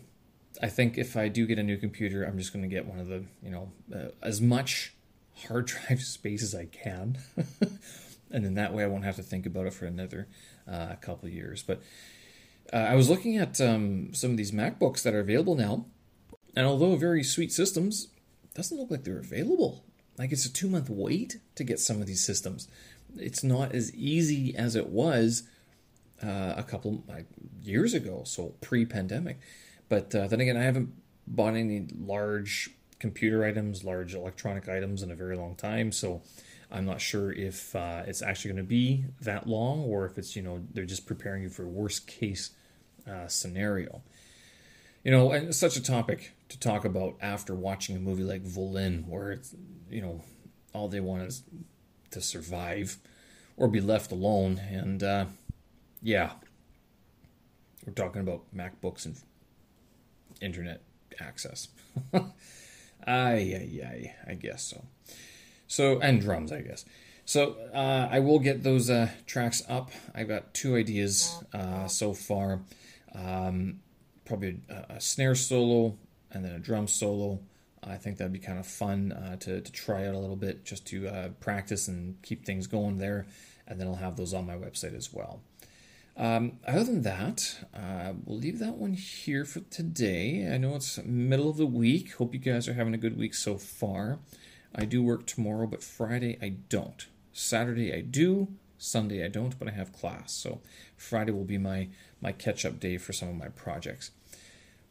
I 0.63 0.69
think 0.69 0.99
if 0.99 1.17
I 1.17 1.29
do 1.29 1.47
get 1.47 1.59
a 1.59 1.63
new 1.63 1.77
computer, 1.77 2.25
I'm 2.25 2.39
just 2.39 2.53
going 2.53 2.63
to 2.63 2.69
get 2.69 2.87
one 2.87 2.99
of 2.99 3.09
the 3.09 3.25
you 3.43 3.51
know 3.51 3.73
uh, 3.95 4.09
as 4.23 4.41
much 4.41 4.95
hard 5.47 5.67
drive 5.89 6.03
space 6.03 6.43
as 6.43 6.55
I 6.55 6.67
can, 6.67 7.19
and 8.31 8.45
then 8.45 8.55
that 8.55 8.75
way 8.75 8.83
I 8.83 8.87
won't 8.87 9.05
have 9.05 9.17
to 9.17 9.23
think 9.23 9.47
about 9.47 9.67
it 9.67 9.75
for 9.75 9.87
another 9.87 10.27
uh, 10.71 10.95
couple 11.01 11.29
years. 11.29 11.63
But 11.63 11.81
uh, 12.73 12.77
I 12.77 12.95
was 12.97 13.09
looking 13.09 13.37
at 13.37 13.61
um, 13.61 14.15
some 14.15 14.33
of 14.33 14.37
these 14.37 14.53
MacBooks 14.53 15.03
that 15.03 15.15
are 15.15 15.21
available 15.21 15.55
now, 15.55 15.87
and 16.57 16.67
although 16.67 16.97
very 16.97 17.23
sweet 17.23 17.53
systems, 17.53 18.09
doesn't 18.55 18.79
look 18.79 18.91
like 18.91 19.05
they're 19.05 19.19
available. 19.19 19.85
Like 20.19 20.33
it's 20.33 20.47
a 20.47 20.53
two 20.53 20.69
month 20.69 20.89
wait 20.89 21.39
to 21.57 21.65
get 21.65 21.81
some 21.81 22.01
of 22.01 22.07
these 22.07 22.25
systems. 22.25 22.69
It's 23.17 23.45
not 23.45 23.73
as 23.75 23.95
easy 23.95 24.57
as 24.57 24.77
it 24.77 24.89
was 24.89 25.45
uh, 26.23 26.55
a 26.57 26.63
couple 26.63 27.05
like, 27.09 27.27
years 27.63 27.95
ago, 27.95 28.23
so 28.25 28.55
pre 28.61 28.85
pandemic. 28.85 29.39
But 29.89 30.15
uh, 30.15 30.27
then 30.27 30.41
again, 30.41 30.57
I 30.57 30.63
haven't 30.63 30.93
bought 31.27 31.55
any 31.55 31.87
large 31.99 32.71
computer 32.99 33.45
items, 33.45 33.85
large 33.85 34.15
electronic 34.15 34.69
items 34.69 35.03
in 35.03 35.11
a 35.11 35.15
very 35.15 35.37
long 35.37 35.55
time, 35.55 35.93
so 35.93 36.23
I'm 36.71 36.87
not 36.87 37.01
sure 37.01 37.33
if 37.33 37.77
uh, 37.77 38.03
it's 38.07 38.23
actually 38.23 38.53
going 38.53 38.65
to 38.65 38.69
be 38.69 39.05
that 39.21 39.47
long 39.47 39.81
or 39.81 40.07
if 40.07 40.19
it's, 40.19 40.35
you 40.35 40.43
know, 40.43 40.65
they're 40.73 40.85
just 40.85 41.07
preparing 41.07 41.43
you 41.43 41.49
for 41.49 41.65
a 41.65 41.69
worst 41.69 42.07
case 42.07 42.51
uh, 43.09 43.29
scenario. 43.29 44.03
You 45.05 45.13
know, 45.13 45.33
and 45.33 45.55
such 45.55 45.77
a 45.77 45.83
topic 45.83 46.33
to 46.49 46.59
talk 46.59 46.85
about 46.85 47.17
after 47.21 47.55
watching 47.55 47.95
a 47.95 48.01
movie 48.01 48.23
like 48.23 48.43
Volyn, 48.43 49.07
where 49.07 49.33
it's, 49.33 49.55
you 49.95 50.03
know, 50.03 50.21
all 50.73 50.89
they 50.89 51.01
want 51.01 51.23
is 51.23 51.45
to 52.11 52.21
survive 52.21 52.99
or 53.57 53.69
be 53.69 53.81
left 53.81 54.11
alone. 54.11 54.61
And 54.71 55.03
uh, 55.03 55.27
yeah, 56.03 56.33
we're 57.87 57.93
talking 57.93 58.21
about 58.21 58.43
MacBooks 58.55 59.07
and 59.07 59.17
internet 60.41 60.83
access. 61.21 61.69
ay, 62.15 62.25
ay, 63.07 63.81
ay, 63.85 64.15
I 64.27 64.35
guess 64.35 64.65
so. 64.65 64.85
So, 65.69 66.01
and 66.01 66.21
drums, 66.21 66.51
I 66.51 66.61
guess. 66.61 66.85
So, 67.25 67.57
uh, 67.73 68.09
I 68.11 68.19
will 68.19 68.39
get 68.39 68.65
those 68.65 68.91
uh, 68.91 69.09
tracks 69.27 69.63
up. 69.69 69.91
I've 70.15 70.29
got 70.29 70.53
two 70.53 70.77
ideas 70.77 71.43
uh, 71.55 71.87
so 71.87 72.13
far. 72.13 72.61
Um, 73.15 73.81
probably 74.25 74.61
a, 74.69 74.95
a, 74.95 75.01
snare 75.01 75.35
solo 75.37 75.97
and 76.33 76.45
then 76.45 76.53
a 76.53 76.59
drum 76.59 76.89
solo. 76.89 77.39
I 77.87 77.97
think 77.97 78.19
that'd 78.19 78.33
be 78.33 78.39
kind 78.39 78.59
of 78.59 78.67
fun 78.67 79.13
uh, 79.13 79.37
to, 79.37 79.61
to 79.61 79.73
try 79.73 80.07
out 80.07 80.15
a 80.15 80.19
little 80.19 80.37
bit 80.37 80.65
just 80.65 80.87
to 80.87 81.09
uh, 81.09 81.29
practice 81.41 81.89
and 81.89 82.21
keep 82.23 82.45
things 82.45 82.67
going 82.67 82.99
there. 82.99 83.27
And 83.67 83.81
then 83.81 83.89
I'll 83.89 83.95
have 83.95 84.17
those 84.17 84.35
on 84.35 84.47
my 84.47 84.55
website 84.55 84.95
as 84.95 85.13
well. 85.13 85.41
Um, 86.17 86.59
other 86.67 86.85
than 86.85 87.03
that, 87.03 87.65
uh, 87.75 88.13
we'll 88.25 88.39
leave 88.39 88.61
that 88.61 88.75
one 88.75 88.93
here 88.93 89.45
for 89.45 89.61
today. 89.61 90.49
I 90.53 90.59
know 90.59 90.77
it's 90.77 91.03
middle 91.05 91.51
of 91.51 91.57
the 91.57 91.67
week. 91.67 92.15
Hope 92.15 92.35
you 92.35 92.41
guys 92.41 92.69
are 92.69 92.75
having 92.75 92.95
a 92.95 92.99
good 92.99 93.19
week 93.19 93.35
so 93.35 93.59
far. 93.59 94.19
I 94.75 94.85
do 94.85 95.03
work 95.03 95.27
tomorrow, 95.27 95.67
but 95.67 95.83
Friday 95.83 96.39
I 96.41 96.57
don't. 96.69 97.07
Saturday 97.33 97.93
I 97.93 98.01
do. 98.01 98.49
Sunday 98.79 99.25
I 99.25 99.29
don't, 99.29 99.59
but 99.59 99.69
I 99.69 99.73
have 99.73 99.93
class. 99.93 100.33
So 100.33 100.61
Friday 100.97 101.33
will 101.33 101.45
be 101.45 101.59
my 101.59 101.89
my 102.21 102.33
catch 102.33 102.65
up 102.65 102.81
day 102.81 102.99
for 102.99 103.13
some 103.13 103.29
of 103.29 103.37
my 103.37 103.49
projects. 103.49 104.11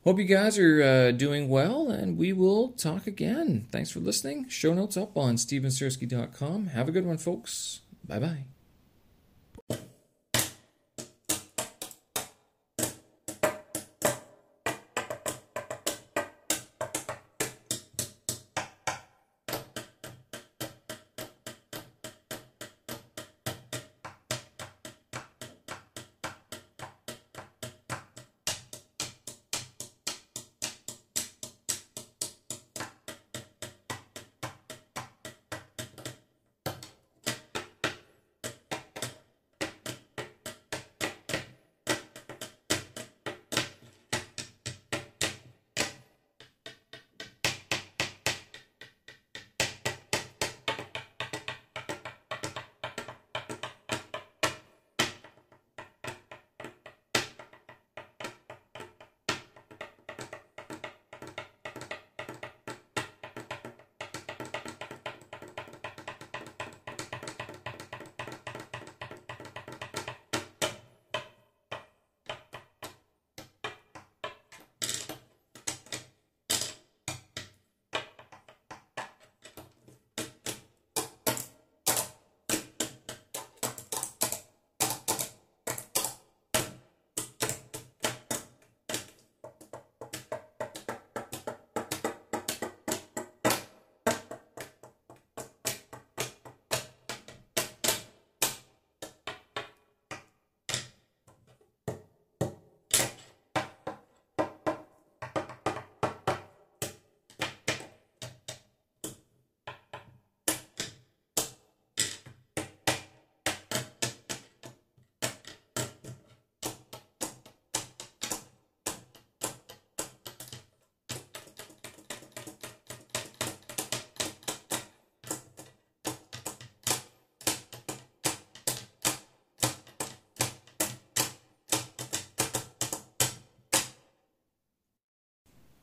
Hope 0.04 0.20
you 0.20 0.26
guys 0.26 0.60
are 0.60 0.84
uh, 0.84 1.12
doing 1.12 1.48
well, 1.48 1.90
and 1.90 2.18
we 2.18 2.34
will 2.34 2.70
talk 2.74 3.08
again. 3.08 3.68
Thanks 3.72 3.90
for 3.90 4.00
listening. 4.00 4.50
Show 4.50 4.74
notes 4.74 4.98
up 4.98 5.16
on 5.16 5.36
stevensersky.com. 5.36 6.68
Have 6.68 6.90
a 6.90 6.92
good 6.92 7.06
one, 7.06 7.18
folks. 7.18 7.80
Bye 8.06 8.20
bye. 8.20 8.53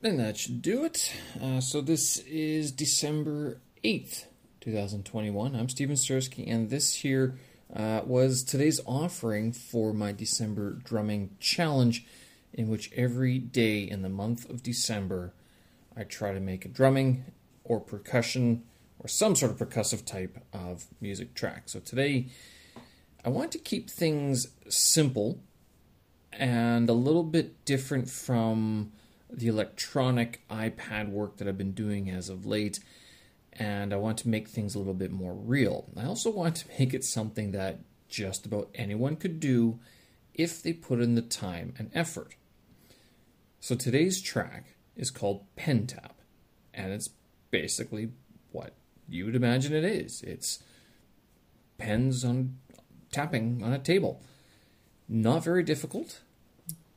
And 0.03 0.19
that 0.19 0.39
should 0.39 0.63
do 0.63 0.85
it. 0.85 1.13
Uh, 1.43 1.61
so 1.61 1.83
this 1.83 2.21
is 2.21 2.73
December 2.73 3.61
8th, 3.85 4.25
2021. 4.63 5.55
I'm 5.55 5.69
Steven 5.69 5.95
Sersky, 5.95 6.51
and 6.51 6.71
this 6.71 6.95
here 6.95 7.39
uh, 7.77 8.01
was 8.07 8.43
today's 8.43 8.81
offering 8.87 9.53
for 9.53 9.93
my 9.93 10.13
December 10.13 10.73
drumming 10.73 11.37
challenge, 11.39 12.07
in 12.55 12.69
which 12.69 12.91
every 12.97 13.39
day 13.39 13.83
in 13.83 14.01
the 14.01 14.09
month 14.09 14.49
of 14.49 14.63
December 14.63 15.35
I 15.95 16.05
try 16.05 16.33
to 16.33 16.41
make 16.41 16.65
a 16.65 16.69
drumming 16.69 17.27
or 17.63 17.79
percussion 17.79 18.63
or 19.01 19.07
some 19.07 19.37
sort 19.37 19.53
of 19.53 19.59
percussive 19.59 20.07
type 20.07 20.39
of 20.55 20.87
music 21.03 21.35
track. 21.35 21.65
So 21.67 21.79
today 21.79 22.29
I 23.23 23.29
want 23.29 23.53
to 23.53 23.59
keep 23.59 23.91
things 23.91 24.47
simple 24.67 25.41
and 26.33 26.89
a 26.89 26.95
little 26.95 27.23
bit 27.23 27.67
different 27.67 28.09
from 28.09 28.93
the 29.33 29.49
electronic 29.49 30.47
iPad 30.49 31.11
work 31.11 31.37
that 31.37 31.49
I've 31.49 31.59
been 31.59 31.73
doing 31.73 32.11
as 32.11 32.29
of 32.29 32.47
late, 32.47 32.81
and 33.53 33.93
I 33.93 33.97
want 33.97 34.19
to 34.19 34.29
make 34.29 34.49
things 34.49 34.75
a 34.75 34.79
little 34.79 34.95
bit 34.95 35.11
more 35.11 35.35
real. 35.35 35.89
I 35.97 36.05
also 36.05 36.31
want 36.31 36.57
to 36.57 36.69
make 36.79 36.95
it 36.95 37.05
something 37.05 37.53
that 37.53 37.81
just 38.09 38.47
about 38.47 38.71
anyone 38.75 39.17
could 39.17 39.41
do 39.41 39.79
if 40.35 40.63
they 40.63 40.73
put 40.73 41.01
in 41.01 41.15
the 41.15 41.23
time 41.23 41.75
and 41.79 41.91
effort. 41.95 42.35
So 43.61 43.75
today's 43.75 44.21
track 44.21 44.75
is 44.97 45.11
called 45.11 45.45
Pen 45.57 45.87
Tap, 45.87 46.21
and 46.73 46.93
it's 46.93 47.11
basically 47.51 48.11
what 48.53 48.75
you 49.09 49.27
would 49.27 49.37
imagine 49.37 49.75
it 49.75 49.85
is. 49.85 50.23
It's 50.23 50.63
pens 51.79 52.25
on 52.25 52.59
tapping 53.13 53.63
on 53.63 53.73
a 53.73 53.79
table. 53.79 54.23
Not 55.09 55.45
very 55.45 55.63
difficult 55.63 56.21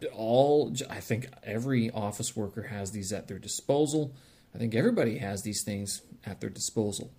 all 0.05 0.74
I 0.89 1.00
think 1.00 1.29
every 1.43 1.89
office 1.91 2.36
worker 2.36 2.63
has 2.63 2.91
these 2.91 3.12
at 3.13 3.27
their 3.27 3.39
disposal. 3.39 4.13
I 4.53 4.57
think 4.57 4.75
everybody 4.75 5.17
has 5.17 5.43
these 5.43 5.63
things 5.63 6.01
at 6.25 6.41
their 6.41 6.50
disposal. 6.50 7.12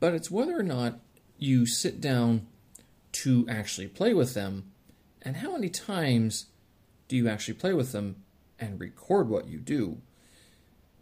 But 0.00 0.14
it's 0.14 0.30
whether 0.30 0.58
or 0.58 0.62
not 0.62 1.00
you 1.38 1.66
sit 1.66 2.00
down 2.00 2.46
to 3.12 3.46
actually 3.48 3.88
play 3.88 4.14
with 4.14 4.34
them 4.34 4.72
and 5.22 5.38
how 5.38 5.52
many 5.52 5.68
times 5.68 6.46
do 7.08 7.16
you 7.16 7.28
actually 7.28 7.54
play 7.54 7.72
with 7.72 7.92
them 7.92 8.16
and 8.58 8.80
record 8.80 9.28
what 9.28 9.48
you 9.48 9.58
do. 9.58 9.98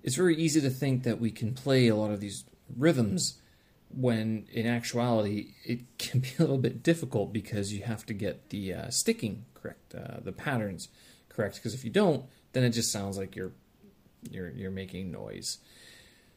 It's 0.02 0.16
very 0.16 0.36
easy 0.36 0.60
to 0.60 0.70
think 0.70 1.02
that 1.02 1.20
we 1.20 1.30
can 1.30 1.52
play 1.52 1.88
a 1.88 1.96
lot 1.96 2.12
of 2.12 2.20
these 2.20 2.44
rhythms 2.76 3.40
when 3.88 4.46
in 4.52 4.66
actuality 4.66 5.52
it 5.64 5.80
can 5.98 6.20
be 6.20 6.30
a 6.38 6.42
little 6.42 6.58
bit 6.58 6.82
difficult 6.82 7.32
because 7.32 7.72
you 7.72 7.82
have 7.82 8.06
to 8.06 8.14
get 8.14 8.50
the 8.50 8.72
uh, 8.72 8.90
sticking 8.90 9.44
correct, 9.54 9.94
uh, 9.94 10.20
the 10.22 10.32
patterns 10.32 10.88
correct 11.36 11.56
because 11.56 11.74
if 11.74 11.84
you 11.84 11.90
don't, 11.90 12.24
then 12.52 12.64
it 12.64 12.70
just 12.70 12.90
sounds 12.90 13.18
like 13.18 13.36
you're 13.36 13.52
you're 14.30 14.50
you're 14.50 14.70
making 14.70 15.12
noise. 15.12 15.58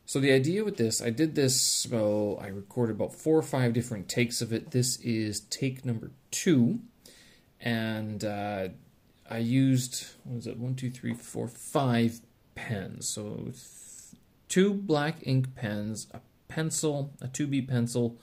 So 0.06 0.20
the 0.20 0.32
idea 0.32 0.66
with 0.66 0.78
this, 0.78 1.02
I 1.02 1.12
did 1.12 1.36
this. 1.36 1.62
So 1.62 2.40
I 2.42 2.48
recorded 2.48 2.96
about 2.96 3.14
four 3.14 3.38
or 3.38 3.44
five 3.44 3.74
different 3.74 4.10
takes 4.10 4.42
of 4.42 4.52
it. 4.52 4.72
This 4.72 4.98
is 5.02 5.42
take 5.42 5.86
number 5.86 6.12
two, 6.32 6.80
and 7.62 8.24
uh, 8.24 8.70
I 9.30 9.38
used 9.38 10.08
what 10.24 10.40
is 10.40 10.48
it? 10.48 10.58
One, 10.58 10.76
two, 10.76 10.90
three, 10.90 11.14
four, 11.14 11.48
five 11.48 12.22
pens. 12.56 13.08
So 13.08 13.52
two 14.48 14.74
black 14.74 15.18
ink 15.24 15.56
pens, 15.56 16.08
a 16.14 16.20
pencil, 16.48 17.14
a 17.22 17.28
2B 17.28 17.68
pencil, 17.68 18.18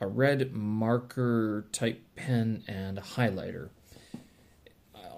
a 0.00 0.06
red 0.06 0.52
marker 0.52 1.66
type 1.70 2.02
pen, 2.16 2.64
and 2.66 2.98
a 2.98 3.02
highlighter. 3.02 3.68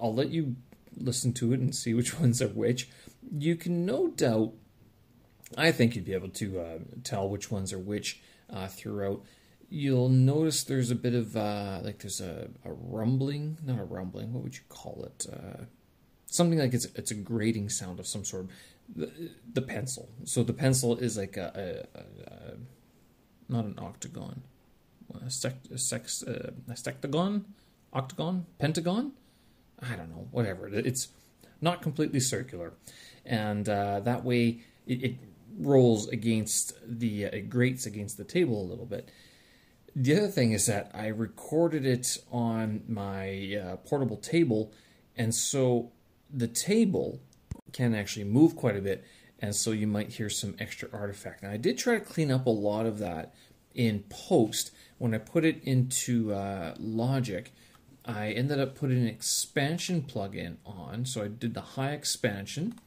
I'll 0.01 0.13
let 0.13 0.29
you 0.29 0.57
listen 0.97 1.33
to 1.33 1.53
it 1.53 1.59
and 1.59 1.75
see 1.75 1.93
which 1.93 2.19
ones 2.19 2.41
are 2.41 2.47
which. 2.47 2.89
You 3.31 3.55
can 3.55 3.85
no 3.85 4.09
doubt, 4.09 4.53
I 5.57 5.71
think 5.71 5.95
you'd 5.95 6.05
be 6.05 6.13
able 6.13 6.29
to 6.29 6.59
uh, 6.59 6.79
tell 7.03 7.29
which 7.29 7.51
ones 7.51 7.73
are 7.73 7.79
which 7.79 8.21
uh, 8.49 8.67
throughout. 8.67 9.23
You'll 9.69 10.09
notice 10.09 10.63
there's 10.63 10.91
a 10.91 10.95
bit 10.95 11.15
of 11.15 11.35
uh, 11.35 11.79
like 11.83 11.99
there's 11.99 12.21
a, 12.21 12.49
a, 12.63 12.71
rumbling, 12.71 13.57
not 13.63 13.79
a 13.79 13.83
rumbling. 13.83 14.31
What 14.33 14.43
would 14.43 14.55
you 14.55 14.63
call 14.69 15.03
it? 15.05 15.25
Uh, 15.31 15.63
something 16.27 16.59
like 16.59 16.73
it's 16.73 16.85
it's 16.95 17.09
a 17.09 17.15
grating 17.15 17.69
sound 17.69 17.99
of 17.99 18.05
some 18.05 18.23
sort. 18.23 18.47
The, 18.95 19.11
the 19.51 19.61
pencil. 19.61 20.09
So 20.25 20.43
the 20.43 20.53
pencil 20.53 20.97
is 20.97 21.17
like 21.17 21.37
a, 21.37 21.87
a, 21.95 22.31
a 22.31 22.57
not 23.49 23.65
an 23.65 23.75
octagon, 23.77 24.43
a, 25.25 25.29
sec, 25.29 25.55
a, 25.73 25.77
sex, 25.77 26.23
uh, 26.23 26.51
a 26.67 26.73
sectagon, 26.73 27.43
octagon, 27.93 28.45
pentagon. 28.59 29.13
I 29.91 29.95
don't 29.95 30.09
know, 30.09 30.27
whatever. 30.31 30.67
It's 30.67 31.09
not 31.61 31.81
completely 31.81 32.19
circular, 32.19 32.73
and 33.25 33.67
uh, 33.67 33.99
that 34.01 34.23
way 34.23 34.61
it, 34.85 35.03
it, 35.03 35.15
rolls 35.59 36.07
against 36.09 36.73
the 36.83 37.25
uh, 37.25 37.29
it 37.29 37.49
grates 37.49 37.85
against 37.85 38.17
the 38.17 38.23
table 38.23 38.61
a 38.61 38.67
little 38.67 38.85
bit. 38.85 39.09
The 39.95 40.17
other 40.17 40.27
thing 40.27 40.51
is 40.51 40.65
that 40.65 40.89
I 40.93 41.07
recorded 41.07 41.85
it 41.85 42.17
on 42.31 42.83
my 42.87 43.61
uh, 43.63 43.75
portable 43.77 44.17
table, 44.17 44.73
and 45.15 45.33
so 45.33 45.91
the 46.31 46.47
table 46.47 47.21
can 47.71 47.93
actually 47.93 48.25
move 48.25 48.55
quite 48.55 48.75
a 48.75 48.81
bit, 48.81 49.03
and 49.39 49.55
so 49.55 49.71
you 49.71 49.87
might 49.87 50.09
hear 50.09 50.29
some 50.29 50.55
extra 50.59 50.89
artifact. 50.91 51.43
And 51.43 51.51
I 51.51 51.57
did 51.57 51.77
try 51.77 51.95
to 51.95 51.99
clean 51.99 52.31
up 52.31 52.47
a 52.47 52.51
lot 52.51 52.85
of 52.85 52.99
that 52.99 53.33
in 53.75 54.03
post 54.09 54.71
when 54.97 55.13
I 55.13 55.17
put 55.17 55.45
it 55.45 55.63
into 55.63 56.33
uh, 56.33 56.75
Logic 56.79 57.51
I 58.05 58.31
ended 58.31 58.59
up 58.59 58.75
putting 58.75 58.97
an 58.97 59.07
expansion 59.07 60.01
plugin 60.01 60.57
on. 60.65 61.05
So 61.05 61.23
I 61.23 61.27
did 61.27 61.53
the 61.53 61.61
high 61.61 61.91
expansion, 61.91 62.79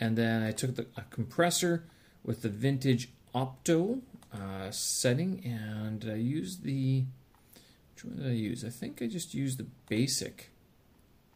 and 0.00 0.16
then 0.16 0.42
I 0.42 0.52
took 0.52 0.76
the 0.76 0.86
compressor 1.10 1.84
with 2.24 2.42
the 2.42 2.48
vintage 2.48 3.10
opto 3.34 4.00
uh, 4.32 4.70
setting, 4.70 5.42
and 5.44 6.08
I 6.10 6.16
used 6.16 6.62
the 6.62 7.04
which 7.96 8.04
one 8.04 8.16
did 8.16 8.26
I 8.26 8.34
use? 8.34 8.62
I 8.62 8.68
think 8.68 9.00
I 9.00 9.06
just 9.06 9.32
used 9.32 9.58
the 9.58 9.66
basic, 9.88 10.50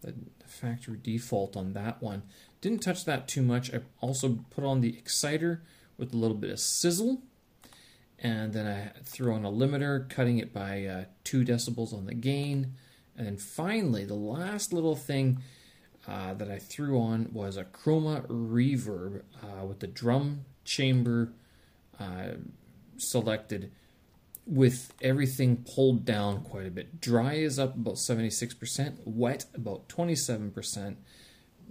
the 0.03 0.13
factory 0.47 0.99
default 1.03 1.57
on 1.57 1.73
that 1.73 2.03
one. 2.03 2.23
Didn't 2.61 2.83
touch 2.83 3.07
that 3.07 3.27
too 3.29 3.41
much. 3.41 3.73
I 3.73 3.81
also 4.03 4.41
put 4.51 4.65
on 4.65 4.83
the 4.83 4.91
exciter 4.91 5.63
with 5.97 6.13
a 6.13 6.19
little 6.19 6.37
bit 6.37 6.51
of 6.51 6.61
sizzle. 6.61 7.23
And 8.19 8.53
then 8.53 8.67
I 8.67 9.01
threw 9.05 9.33
on 9.33 9.47
a 9.47 9.51
limiter, 9.51 10.07
cutting 10.11 10.37
it 10.37 10.53
by 10.53 10.85
uh, 10.85 11.05
2 11.25 11.47
decibels 11.47 11.95
on 11.95 12.05
the 12.05 12.15
gain. 12.15 12.75
And 13.21 13.27
then 13.27 13.37
finally, 13.37 14.07
the 14.07 14.15
last 14.15 14.73
little 14.73 14.97
thing 14.97 15.43
uh, 16.09 16.33
that 16.33 16.51
I 16.51 16.59
threw 16.59 16.99
on 16.99 17.29
was 17.35 17.59
a 17.59 17.65
chroma 17.65 18.27
reverb 18.29 19.25
uh, 19.43 19.67
with 19.67 19.81
the 19.81 19.89
drum 19.89 20.47
chamber 20.65 21.35
uh, 21.99 22.37
selected 22.97 23.73
with 24.47 24.95
everything 25.03 25.67
pulled 25.71 26.07
down 26.07 26.41
quite 26.45 26.65
a 26.65 26.71
bit. 26.71 26.99
Dry 27.03 27.35
is 27.35 27.59
up 27.59 27.75
about 27.75 27.97
76%, 27.97 29.01
wet 29.05 29.45
about 29.55 29.87
27%, 29.91 30.97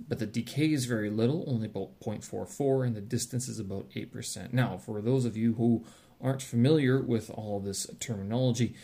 but 0.07 0.19
the 0.19 0.27
decay 0.27 0.71
is 0.71 0.85
very 0.85 1.09
little, 1.09 1.45
only 1.47 1.65
about 1.65 1.99
0.44, 1.99 2.85
and 2.85 2.95
the 2.95 3.01
distance 3.01 3.47
is 3.47 3.59
about 3.59 3.89
8%. 3.89 4.53
Now, 4.53 4.77
for 4.77 5.01
those 5.01 5.25
of 5.25 5.35
you 5.35 5.55
who 5.55 5.83
aren't 6.21 6.43
familiar 6.43 7.01
with 7.01 7.31
all 7.31 7.59
this 7.59 7.87
terminology, 7.99 8.75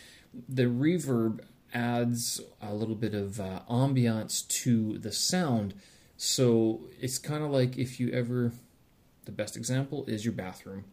the 0.48 0.64
reverb 0.64 1.44
adds 1.76 2.40
a 2.62 2.72
little 2.72 2.94
bit 2.94 3.14
of 3.14 3.38
uh, 3.38 3.60
ambiance 3.70 4.48
to 4.48 4.96
the 4.98 5.12
sound. 5.12 5.74
So 6.16 6.88
it's 6.98 7.18
kind 7.18 7.44
of 7.44 7.50
like 7.50 7.76
if 7.76 8.00
you 8.00 8.10
ever, 8.12 8.52
the 9.26 9.32
best 9.32 9.56
example 9.56 10.06
is 10.06 10.24
your 10.24 10.32
bathroom. 10.32 10.84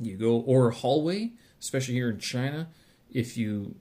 You 0.00 0.16
go, 0.16 0.36
or 0.36 0.68
a 0.68 0.74
hallway, 0.74 1.32
especially 1.60 1.94
here 1.94 2.10
in 2.10 2.18
China, 2.18 2.68
if 3.12 3.36
you 3.36 3.74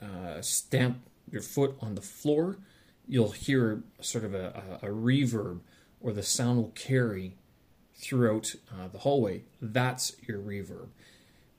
uh, 0.00 0.42
stamp 0.42 0.98
your 1.30 1.42
foot 1.42 1.76
on 1.80 1.94
the 1.94 2.02
floor, 2.02 2.58
you'll 3.08 3.30
hear 3.30 3.82
sort 4.00 4.24
of 4.24 4.34
a, 4.34 4.78
a, 4.82 4.86
a 4.88 4.90
reverb, 4.90 5.60
or 6.00 6.12
the 6.12 6.22
sound 6.22 6.58
will 6.58 6.72
carry 6.74 7.36
throughout 7.94 8.54
uh, 8.70 8.88
the 8.88 8.98
hallway. 8.98 9.44
That's 9.62 10.14
your 10.28 10.40
reverb. 10.40 10.88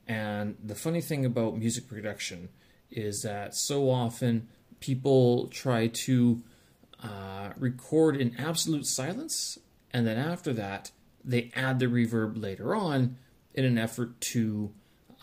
And 0.08 0.58
the 0.64 0.76
funny 0.76 1.02
thing 1.02 1.26
about 1.26 1.58
music 1.58 1.88
production 1.88 2.50
is 2.98 3.24
that 3.24 3.56
so 3.56 3.90
often 3.90 4.48
people 4.80 5.48
try 5.48 5.88
to 5.88 6.44
uh, 7.02 7.50
record 7.58 8.16
in 8.16 8.36
absolute 8.38 8.86
silence, 8.86 9.58
and 9.92 10.08
then 10.08 10.18
after 10.18 10.54
that, 10.54 10.92
they 11.24 11.52
add 11.56 11.80
the 11.80 11.86
reverb 11.86 12.42
later 12.42 12.76
on 12.76 13.18
in 13.54 13.66
an 13.66 13.78
effort 13.78 14.20
to 14.20 14.74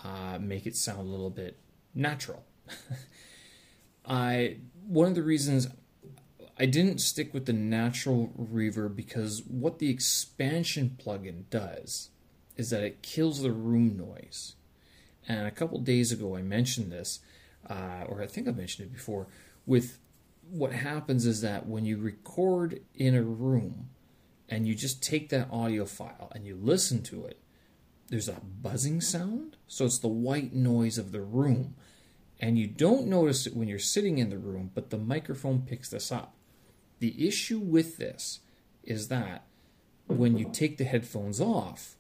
uh, 0.05 0.39
make 0.41 0.67
it 0.67 0.77
sound 0.77 1.01
a 1.01 1.11
little 1.11 1.31
bit 1.31 1.59
natural. 1.95 2.45
I 4.07 4.59
one 4.87 5.09
of 5.09 5.15
the 5.15 5.23
reasons 5.23 5.69
I 6.59 6.67
didn't 6.67 7.01
stick 7.01 7.33
with 7.33 7.47
the 7.47 7.53
natural 7.53 8.33
reverb 8.39 8.95
because 8.95 9.43
what 9.43 9.79
the 9.79 9.89
expansion 9.89 10.99
plugin 11.03 11.45
does 11.49 12.11
is 12.57 12.71
that 12.71 12.83
it 12.83 13.03
kills 13.03 13.41
the 13.41 13.53
room 13.53 13.97
noise. 13.97 14.57
And 15.27 15.47
a 15.47 15.51
couple 15.51 15.79
days 15.79 16.13
ago, 16.13 16.37
I 16.37 16.43
mentioned 16.43 16.93
this 16.93 17.21
uh, 17.69 18.05
or 18.09 18.23
I 18.23 18.27
think 18.27 18.49
I 18.49 18.53
mentioned 18.53 18.89
it 18.89 18.93
before, 18.93 19.27
with 19.67 19.99
what 20.51 20.73
happens 20.73 21.27
is 21.27 21.43
that 21.43 21.67
when 21.67 21.85
you 21.85 21.97
record 21.97 22.81
in 22.95 23.15
a 23.15 23.23
room 23.23 23.91
and 24.49 24.67
you 24.67 24.75
just 24.75 25.03
take 25.03 25.29
that 25.29 25.49
audio 25.51 25.85
file 25.85 26.31
and 26.35 26.47
you 26.47 26.57
listen 26.61 27.03
to 27.05 27.25
it, 27.25 27.41
there's 28.09 28.29
a 28.29 28.41
buzzing 28.63 29.01
sound. 29.01 29.57
So 29.69 29.85
it's 29.85 29.99
the 29.99 30.09
white 30.09 30.53
noise 30.53 30.99
of 30.99 31.13
the 31.13 31.21
room. 31.21 31.77
And 32.41 32.59
you 32.59 32.67
don't 32.67 33.07
notice 33.07 33.47
it 33.47 33.55
when 33.55 33.69
you're 33.69 33.79
sitting 33.79 34.19
in 34.19 34.31
the 34.31 34.39
room, 34.39 34.71
but 34.75 34.91
the 34.91 34.99
microphone 34.99 35.63
picks 35.63 35.91
this 35.91 36.11
up. 36.11 36.35
The 36.99 37.29
issue 37.29 37.59
with 37.59 37.99
this 37.99 38.41
is 38.83 39.09
that 39.09 39.45
when 40.07 40.37
you 40.37 40.51
take 40.53 40.79
the 40.79 40.85
headphones 40.85 41.41
off, 41.41 41.97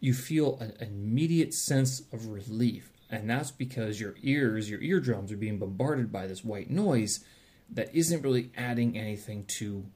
you 0.00 0.14
feel 0.14 0.58
an 0.60 0.74
immediate 0.80 1.52
sense 1.52 2.02
of 2.12 2.28
relief. 2.28 2.92
And 3.14 3.30
that's 3.30 3.52
because 3.52 4.00
your 4.00 4.16
ears, 4.24 4.68
your 4.68 4.82
eardrums 4.82 5.30
are 5.30 5.36
being 5.36 5.58
bombarded 5.58 6.10
by 6.10 6.26
this 6.26 6.42
white 6.42 6.68
noise 6.68 7.24
that 7.70 7.94
isn't 7.94 8.22
really 8.22 8.50
adding 8.56 8.98
anything 8.98 9.44
to 9.58 9.86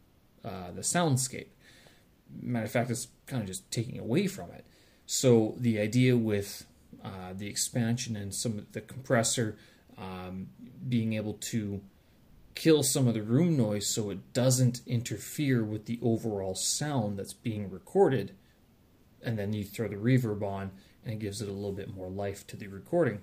uh, 0.44 0.70
the 0.72 0.82
soundscape. 0.82 1.48
Matter 2.40 2.66
of 2.66 2.70
fact, 2.70 2.90
it's 2.90 3.08
kind 3.26 3.42
of 3.42 3.48
just 3.48 3.68
taking 3.72 3.98
away 3.98 4.28
from 4.28 4.52
it. 4.52 4.64
So 5.04 5.56
the 5.58 5.80
idea 5.80 6.16
with 6.16 6.64
uh, 7.04 7.32
the 7.34 7.48
expansion 7.48 8.14
and 8.14 8.32
some 8.32 8.56
of 8.56 8.70
the 8.70 8.82
compressor 8.82 9.56
um, 9.98 10.50
being 10.88 11.14
able 11.14 11.34
to 11.34 11.80
kill 12.54 12.84
some 12.84 13.08
of 13.08 13.14
the 13.14 13.22
room 13.22 13.56
noise 13.56 13.88
so 13.88 14.10
it 14.10 14.32
doesn't 14.32 14.80
interfere 14.86 15.64
with 15.64 15.86
the 15.86 15.98
overall 16.02 16.54
sound 16.54 17.18
that's 17.18 17.34
being 17.34 17.68
recorded. 17.68 18.36
And 19.20 19.36
then 19.36 19.52
you 19.54 19.64
throw 19.64 19.88
the 19.88 19.96
reverb 19.96 20.44
on 20.44 20.70
and 21.08 21.20
gives 21.20 21.40
it 21.42 21.48
a 21.48 21.52
little 21.52 21.72
bit 21.72 21.94
more 21.94 22.08
life 22.08 22.46
to 22.48 22.56
the 22.56 22.68
recording. 22.68 23.20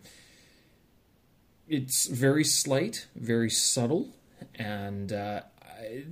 It's 1.68 2.08
very 2.08 2.44
slight, 2.44 3.08
very 3.16 3.50
subtle, 3.50 4.16
and 4.56 5.14
uh, 5.14 5.42
I, 5.62 6.06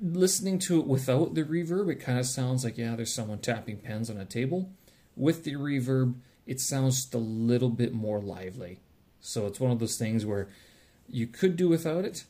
listening 0.00 0.58
to 0.60 0.80
it 0.80 0.86
without 0.86 1.34
the 1.34 1.44
reverb, 1.44 1.90
it 1.90 1.96
kind 1.96 2.18
of 2.18 2.26
sounds 2.26 2.64
like, 2.64 2.78
yeah, 2.78 2.96
there's 2.96 3.14
someone 3.14 3.38
tapping 3.38 3.78
pens 3.78 4.10
on 4.10 4.18
a 4.18 4.24
table. 4.24 4.70
With 5.16 5.44
the 5.44 5.54
reverb, 5.54 6.14
it 6.46 6.60
sounds 6.60 6.96
just 6.96 7.14
a 7.14 7.18
little 7.18 7.70
bit 7.70 7.92
more 7.92 8.20
lively. 8.20 8.80
So 9.20 9.46
it's 9.46 9.60
one 9.60 9.70
of 9.70 9.78
those 9.78 9.98
things 9.98 10.24
where 10.24 10.48
you 11.08 11.26
could 11.26 11.56
do 11.56 11.68
without 11.68 12.04
it, 12.04 12.24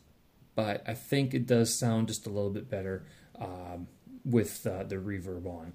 but 0.54 0.82
I 0.86 0.94
think 0.94 1.34
it 1.34 1.46
does 1.46 1.78
sound 1.78 2.08
just 2.08 2.26
a 2.26 2.30
little 2.30 2.50
bit 2.50 2.70
better 2.70 3.04
um, 3.38 3.88
with 4.24 4.66
uh, 4.66 4.84
the 4.84 4.96
reverb 4.96 5.46
on. 5.46 5.72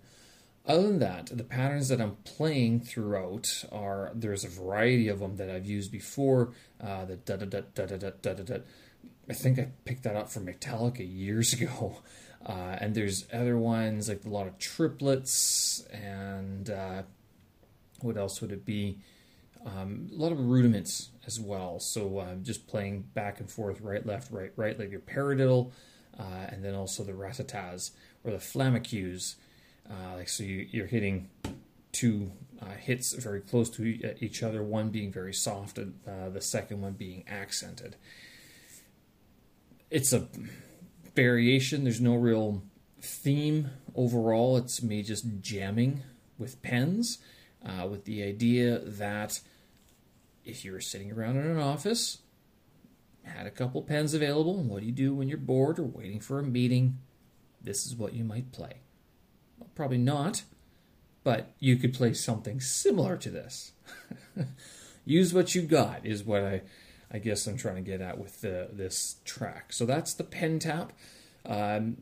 Other 0.67 0.83
than 0.83 0.99
that, 0.99 1.25
the 1.35 1.43
patterns 1.43 1.87
that 1.87 1.99
I'm 1.99 2.17
playing 2.23 2.81
throughout 2.81 3.65
are 3.71 4.11
there's 4.13 4.43
a 4.43 4.49
variety 4.49 5.07
of 5.07 5.19
them 5.19 5.37
that 5.37 5.49
I've 5.49 5.65
used 5.65 5.91
before. 5.91 6.53
Uh, 6.79 7.05
the 7.05 7.15
da 7.15 7.35
da 7.37 7.45
da 7.45 7.61
da 7.73 7.85
da 7.85 7.97
da 7.97 8.33
da 8.33 8.43
da. 8.43 8.57
I 9.29 9.33
think 9.33 9.57
I 9.57 9.69
picked 9.85 10.03
that 10.03 10.15
up 10.15 10.29
from 10.29 10.45
Metallica 10.45 10.99
years 10.99 11.53
ago. 11.59 11.97
Uh, 12.45 12.77
and 12.79 12.95
there's 12.95 13.25
other 13.33 13.57
ones 13.57 14.09
like 14.09 14.25
a 14.25 14.29
lot 14.29 14.47
of 14.47 14.57
triplets 14.57 15.85
and 15.91 16.69
uh, 16.69 17.03
what 18.01 18.17
else 18.17 18.41
would 18.41 18.51
it 18.51 18.65
be? 18.65 18.97
Um, 19.65 20.09
a 20.11 20.15
lot 20.15 20.31
of 20.31 20.39
rudiments 20.39 21.09
as 21.27 21.39
well. 21.39 21.79
So 21.79 22.17
uh, 22.19 22.35
just 22.35 22.67
playing 22.67 23.01
back 23.13 23.39
and 23.39 23.49
forth, 23.49 23.79
right, 23.81 24.05
left, 24.05 24.31
right, 24.31 24.51
right, 24.55 24.77
like 24.77 24.89
your 24.89 25.01
paradiddle, 25.01 25.71
uh, 26.19 26.47
and 26.49 26.63
then 26.63 26.73
also 26.73 27.03
the 27.03 27.11
ratatas 27.11 27.91
or 28.23 28.31
the 28.31 28.37
flamacues. 28.37 29.35
Uh, 29.89 30.15
like 30.15 30.29
so, 30.29 30.43
you, 30.43 30.83
are 30.83 30.87
hitting 30.87 31.29
two 31.91 32.31
uh, 32.61 32.75
hits 32.79 33.13
very 33.13 33.41
close 33.41 33.69
to 33.71 34.15
each 34.19 34.43
other. 34.43 34.63
One 34.63 34.89
being 34.89 35.11
very 35.11 35.33
soft, 35.33 35.77
and 35.77 35.99
uh, 36.07 36.29
the 36.29 36.41
second 36.41 36.81
one 36.81 36.93
being 36.93 37.23
accented. 37.27 37.95
It's 39.89 40.13
a 40.13 40.27
variation. 41.15 41.83
There's 41.83 42.01
no 42.01 42.15
real 42.15 42.63
theme 43.01 43.71
overall. 43.95 44.57
It's 44.57 44.81
me 44.81 45.03
just 45.03 45.25
jamming 45.41 46.03
with 46.37 46.61
pens, 46.61 47.17
uh, 47.65 47.87
with 47.87 48.05
the 48.05 48.23
idea 48.23 48.79
that 48.79 49.41
if 50.45 50.63
you 50.63 50.71
were 50.71 50.81
sitting 50.81 51.11
around 51.11 51.37
in 51.37 51.45
an 51.45 51.59
office, 51.59 52.19
had 53.23 53.45
a 53.45 53.51
couple 53.51 53.81
pens 53.81 54.13
available, 54.13 54.59
and 54.59 54.69
what 54.69 54.81
do 54.81 54.85
you 54.85 54.91
do 54.91 55.13
when 55.13 55.29
you're 55.29 55.37
bored 55.37 55.79
or 55.79 55.83
waiting 55.83 56.19
for 56.19 56.39
a 56.39 56.43
meeting? 56.43 56.97
This 57.61 57.85
is 57.85 57.95
what 57.95 58.13
you 58.13 58.23
might 58.23 58.51
play. 58.51 58.81
Probably 59.75 59.97
not, 59.97 60.43
but 61.23 61.53
you 61.59 61.77
could 61.77 61.93
play 61.93 62.13
something 62.13 62.59
similar 62.59 63.17
to 63.17 63.29
this. 63.29 63.71
Use 65.05 65.33
what 65.33 65.55
you 65.55 65.63
got 65.63 66.05
is 66.05 66.23
what 66.23 66.43
I, 66.43 66.61
I 67.11 67.19
guess 67.19 67.47
I'm 67.47 67.57
trying 67.57 67.75
to 67.75 67.81
get 67.81 68.01
at 68.01 68.17
with 68.17 68.41
the, 68.41 68.69
this 68.71 69.17
track. 69.25 69.73
So 69.73 69.85
that's 69.85 70.13
the 70.13 70.23
pen 70.23 70.59
tap. 70.59 70.93
Um, 71.45 71.97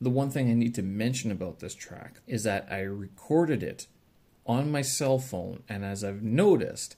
the 0.00 0.10
one 0.10 0.30
thing 0.30 0.50
I 0.50 0.54
need 0.54 0.74
to 0.76 0.82
mention 0.82 1.30
about 1.30 1.58
this 1.58 1.74
track 1.74 2.20
is 2.26 2.44
that 2.44 2.68
I 2.70 2.80
recorded 2.80 3.62
it 3.62 3.86
on 4.46 4.70
my 4.70 4.80
cell 4.80 5.18
phone, 5.18 5.62
and 5.68 5.84
as 5.84 6.02
I've 6.02 6.22
noticed, 6.22 6.96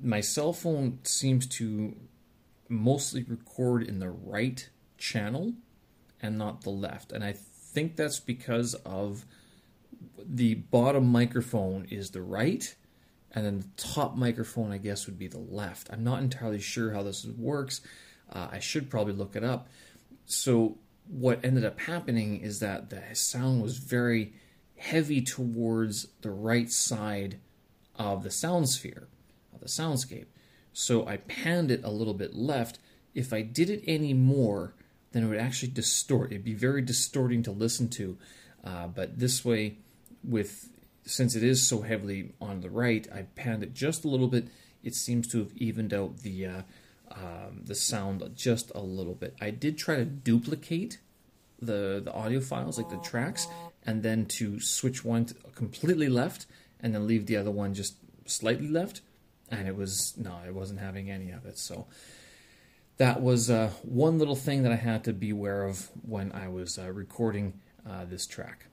my 0.00 0.20
cell 0.20 0.52
phone 0.52 1.00
seems 1.02 1.46
to 1.46 1.94
mostly 2.68 3.22
record 3.24 3.82
in 3.82 3.98
the 3.98 4.10
right 4.10 4.68
channel 4.96 5.54
and 6.22 6.38
not 6.38 6.62
the 6.62 6.70
left. 6.70 7.12
And 7.12 7.22
I 7.22 7.34
think 7.74 7.96
that's 7.96 8.20
because 8.20 8.74
of 8.86 9.26
the 10.24 10.54
bottom 10.54 11.06
microphone 11.06 11.86
is 11.90 12.10
the 12.10 12.22
right 12.22 12.74
and 13.32 13.44
then 13.44 13.60
the 13.60 13.68
top 13.76 14.16
microphone 14.16 14.72
I 14.72 14.78
guess 14.78 15.06
would 15.06 15.18
be 15.18 15.26
the 15.26 15.38
left. 15.38 15.88
I'm 15.92 16.04
not 16.04 16.22
entirely 16.22 16.60
sure 16.60 16.92
how 16.92 17.02
this 17.02 17.26
works. 17.26 17.80
Uh, 18.32 18.48
I 18.50 18.60
should 18.60 18.88
probably 18.88 19.12
look 19.12 19.36
it 19.36 19.44
up. 19.44 19.68
So 20.24 20.78
what 21.06 21.44
ended 21.44 21.64
up 21.64 21.80
happening 21.80 22.40
is 22.40 22.60
that 22.60 22.90
the 22.90 23.02
sound 23.12 23.60
was 23.60 23.78
very 23.78 24.32
heavy 24.76 25.20
towards 25.20 26.08
the 26.22 26.30
right 26.30 26.70
side 26.70 27.40
of 27.96 28.22
the 28.22 28.30
sound 28.30 28.68
sphere 28.68 29.08
of 29.52 29.60
the 29.60 29.66
soundscape. 29.66 30.26
So 30.72 31.06
I 31.06 31.18
panned 31.18 31.70
it 31.70 31.84
a 31.84 31.90
little 31.90 32.14
bit 32.14 32.34
left. 32.34 32.78
If 33.14 33.32
I 33.32 33.42
did 33.42 33.70
it 33.70 33.84
any 33.86 34.14
more, 34.14 34.74
then 35.14 35.24
it 35.24 35.28
would 35.28 35.38
actually 35.38 35.70
distort. 35.70 36.32
It'd 36.32 36.44
be 36.44 36.54
very 36.54 36.82
distorting 36.82 37.42
to 37.44 37.52
listen 37.52 37.88
to. 37.90 38.18
Uh, 38.64 38.88
but 38.88 39.18
this 39.18 39.44
way, 39.44 39.76
with 40.22 40.68
since 41.06 41.36
it 41.36 41.42
is 41.42 41.66
so 41.66 41.82
heavily 41.82 42.32
on 42.40 42.60
the 42.60 42.70
right, 42.70 43.06
I 43.14 43.22
panned 43.36 43.62
it 43.62 43.74
just 43.74 44.04
a 44.04 44.08
little 44.08 44.28
bit. 44.28 44.48
It 44.82 44.94
seems 44.94 45.28
to 45.28 45.38
have 45.38 45.52
evened 45.56 45.94
out 45.94 46.18
the 46.18 46.46
uh, 46.46 46.62
um, 47.12 47.62
the 47.64 47.74
sound 47.74 48.28
just 48.34 48.72
a 48.74 48.80
little 48.80 49.14
bit. 49.14 49.36
I 49.40 49.50
did 49.50 49.78
try 49.78 49.96
to 49.96 50.04
duplicate 50.04 50.98
the 51.60 52.02
the 52.04 52.12
audio 52.12 52.40
files, 52.40 52.76
like 52.76 52.90
the 52.90 52.96
tracks, 52.98 53.46
and 53.86 54.02
then 54.02 54.26
to 54.26 54.58
switch 54.58 55.04
one 55.04 55.28
completely 55.54 56.08
left, 56.08 56.46
and 56.80 56.94
then 56.94 57.06
leave 57.06 57.26
the 57.26 57.36
other 57.36 57.52
one 57.52 57.72
just 57.72 57.94
slightly 58.26 58.68
left 58.68 59.00
and 59.50 59.68
it 59.68 59.76
was 59.76 60.14
no, 60.16 60.36
I 60.44 60.50
wasn't 60.50 60.80
having 60.80 61.10
any 61.10 61.30
of 61.30 61.46
it. 61.46 61.58
So 61.58 61.86
that 62.96 63.20
was 63.20 63.50
uh, 63.50 63.70
one 63.82 64.18
little 64.18 64.36
thing 64.36 64.62
that 64.62 64.72
I 64.72 64.76
had 64.76 65.04
to 65.04 65.12
be 65.12 65.30
aware 65.30 65.64
of 65.64 65.90
when 66.02 66.32
I 66.32 66.48
was 66.48 66.78
uh, 66.78 66.90
recording 66.92 67.60
uh, 67.88 68.04
this 68.04 68.26
track. 68.26 68.66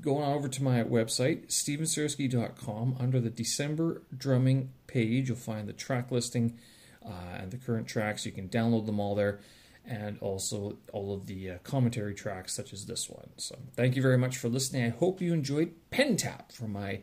Going 0.00 0.22
on 0.22 0.34
over 0.34 0.48
to 0.48 0.62
my 0.62 0.82
website, 0.84 1.48
stevensersky.com, 1.48 2.96
under 2.98 3.20
the 3.20 3.30
December 3.30 4.02
drumming 4.16 4.70
page, 4.86 5.28
you'll 5.28 5.36
find 5.36 5.68
the 5.68 5.72
track 5.72 6.10
listing 6.10 6.58
uh, 7.04 7.38
and 7.38 7.50
the 7.50 7.56
current 7.56 7.88
tracks. 7.88 8.24
You 8.24 8.32
can 8.32 8.48
download 8.48 8.86
them 8.86 9.00
all 9.00 9.14
there, 9.14 9.40
and 9.84 10.18
also 10.20 10.76
all 10.92 11.14
of 11.14 11.26
the 11.26 11.50
uh, 11.50 11.58
commentary 11.62 12.14
tracks, 12.14 12.54
such 12.54 12.72
as 12.72 12.86
this 12.86 13.08
one. 13.08 13.30
So, 13.36 13.56
thank 13.74 13.96
you 13.96 14.02
very 14.02 14.18
much 14.18 14.36
for 14.36 14.48
listening. 14.48 14.84
I 14.84 14.90
hope 14.90 15.20
you 15.20 15.32
enjoyed 15.32 15.72
Pen 15.90 16.16
Tap 16.16 16.52
for 16.52 16.68
my 16.68 17.00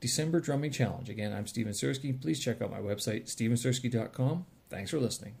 December 0.00 0.40
Drumming 0.40 0.70
Challenge. 0.70 1.08
Again, 1.08 1.32
I'm 1.32 1.46
Steven 1.46 1.72
Sersky. 1.72 2.18
Please 2.20 2.40
check 2.40 2.62
out 2.62 2.70
my 2.70 2.80
website, 2.80 3.24
stevensersky.com. 3.24 4.46
Thanks 4.70 4.90
for 4.90 5.00
listening. 5.00 5.34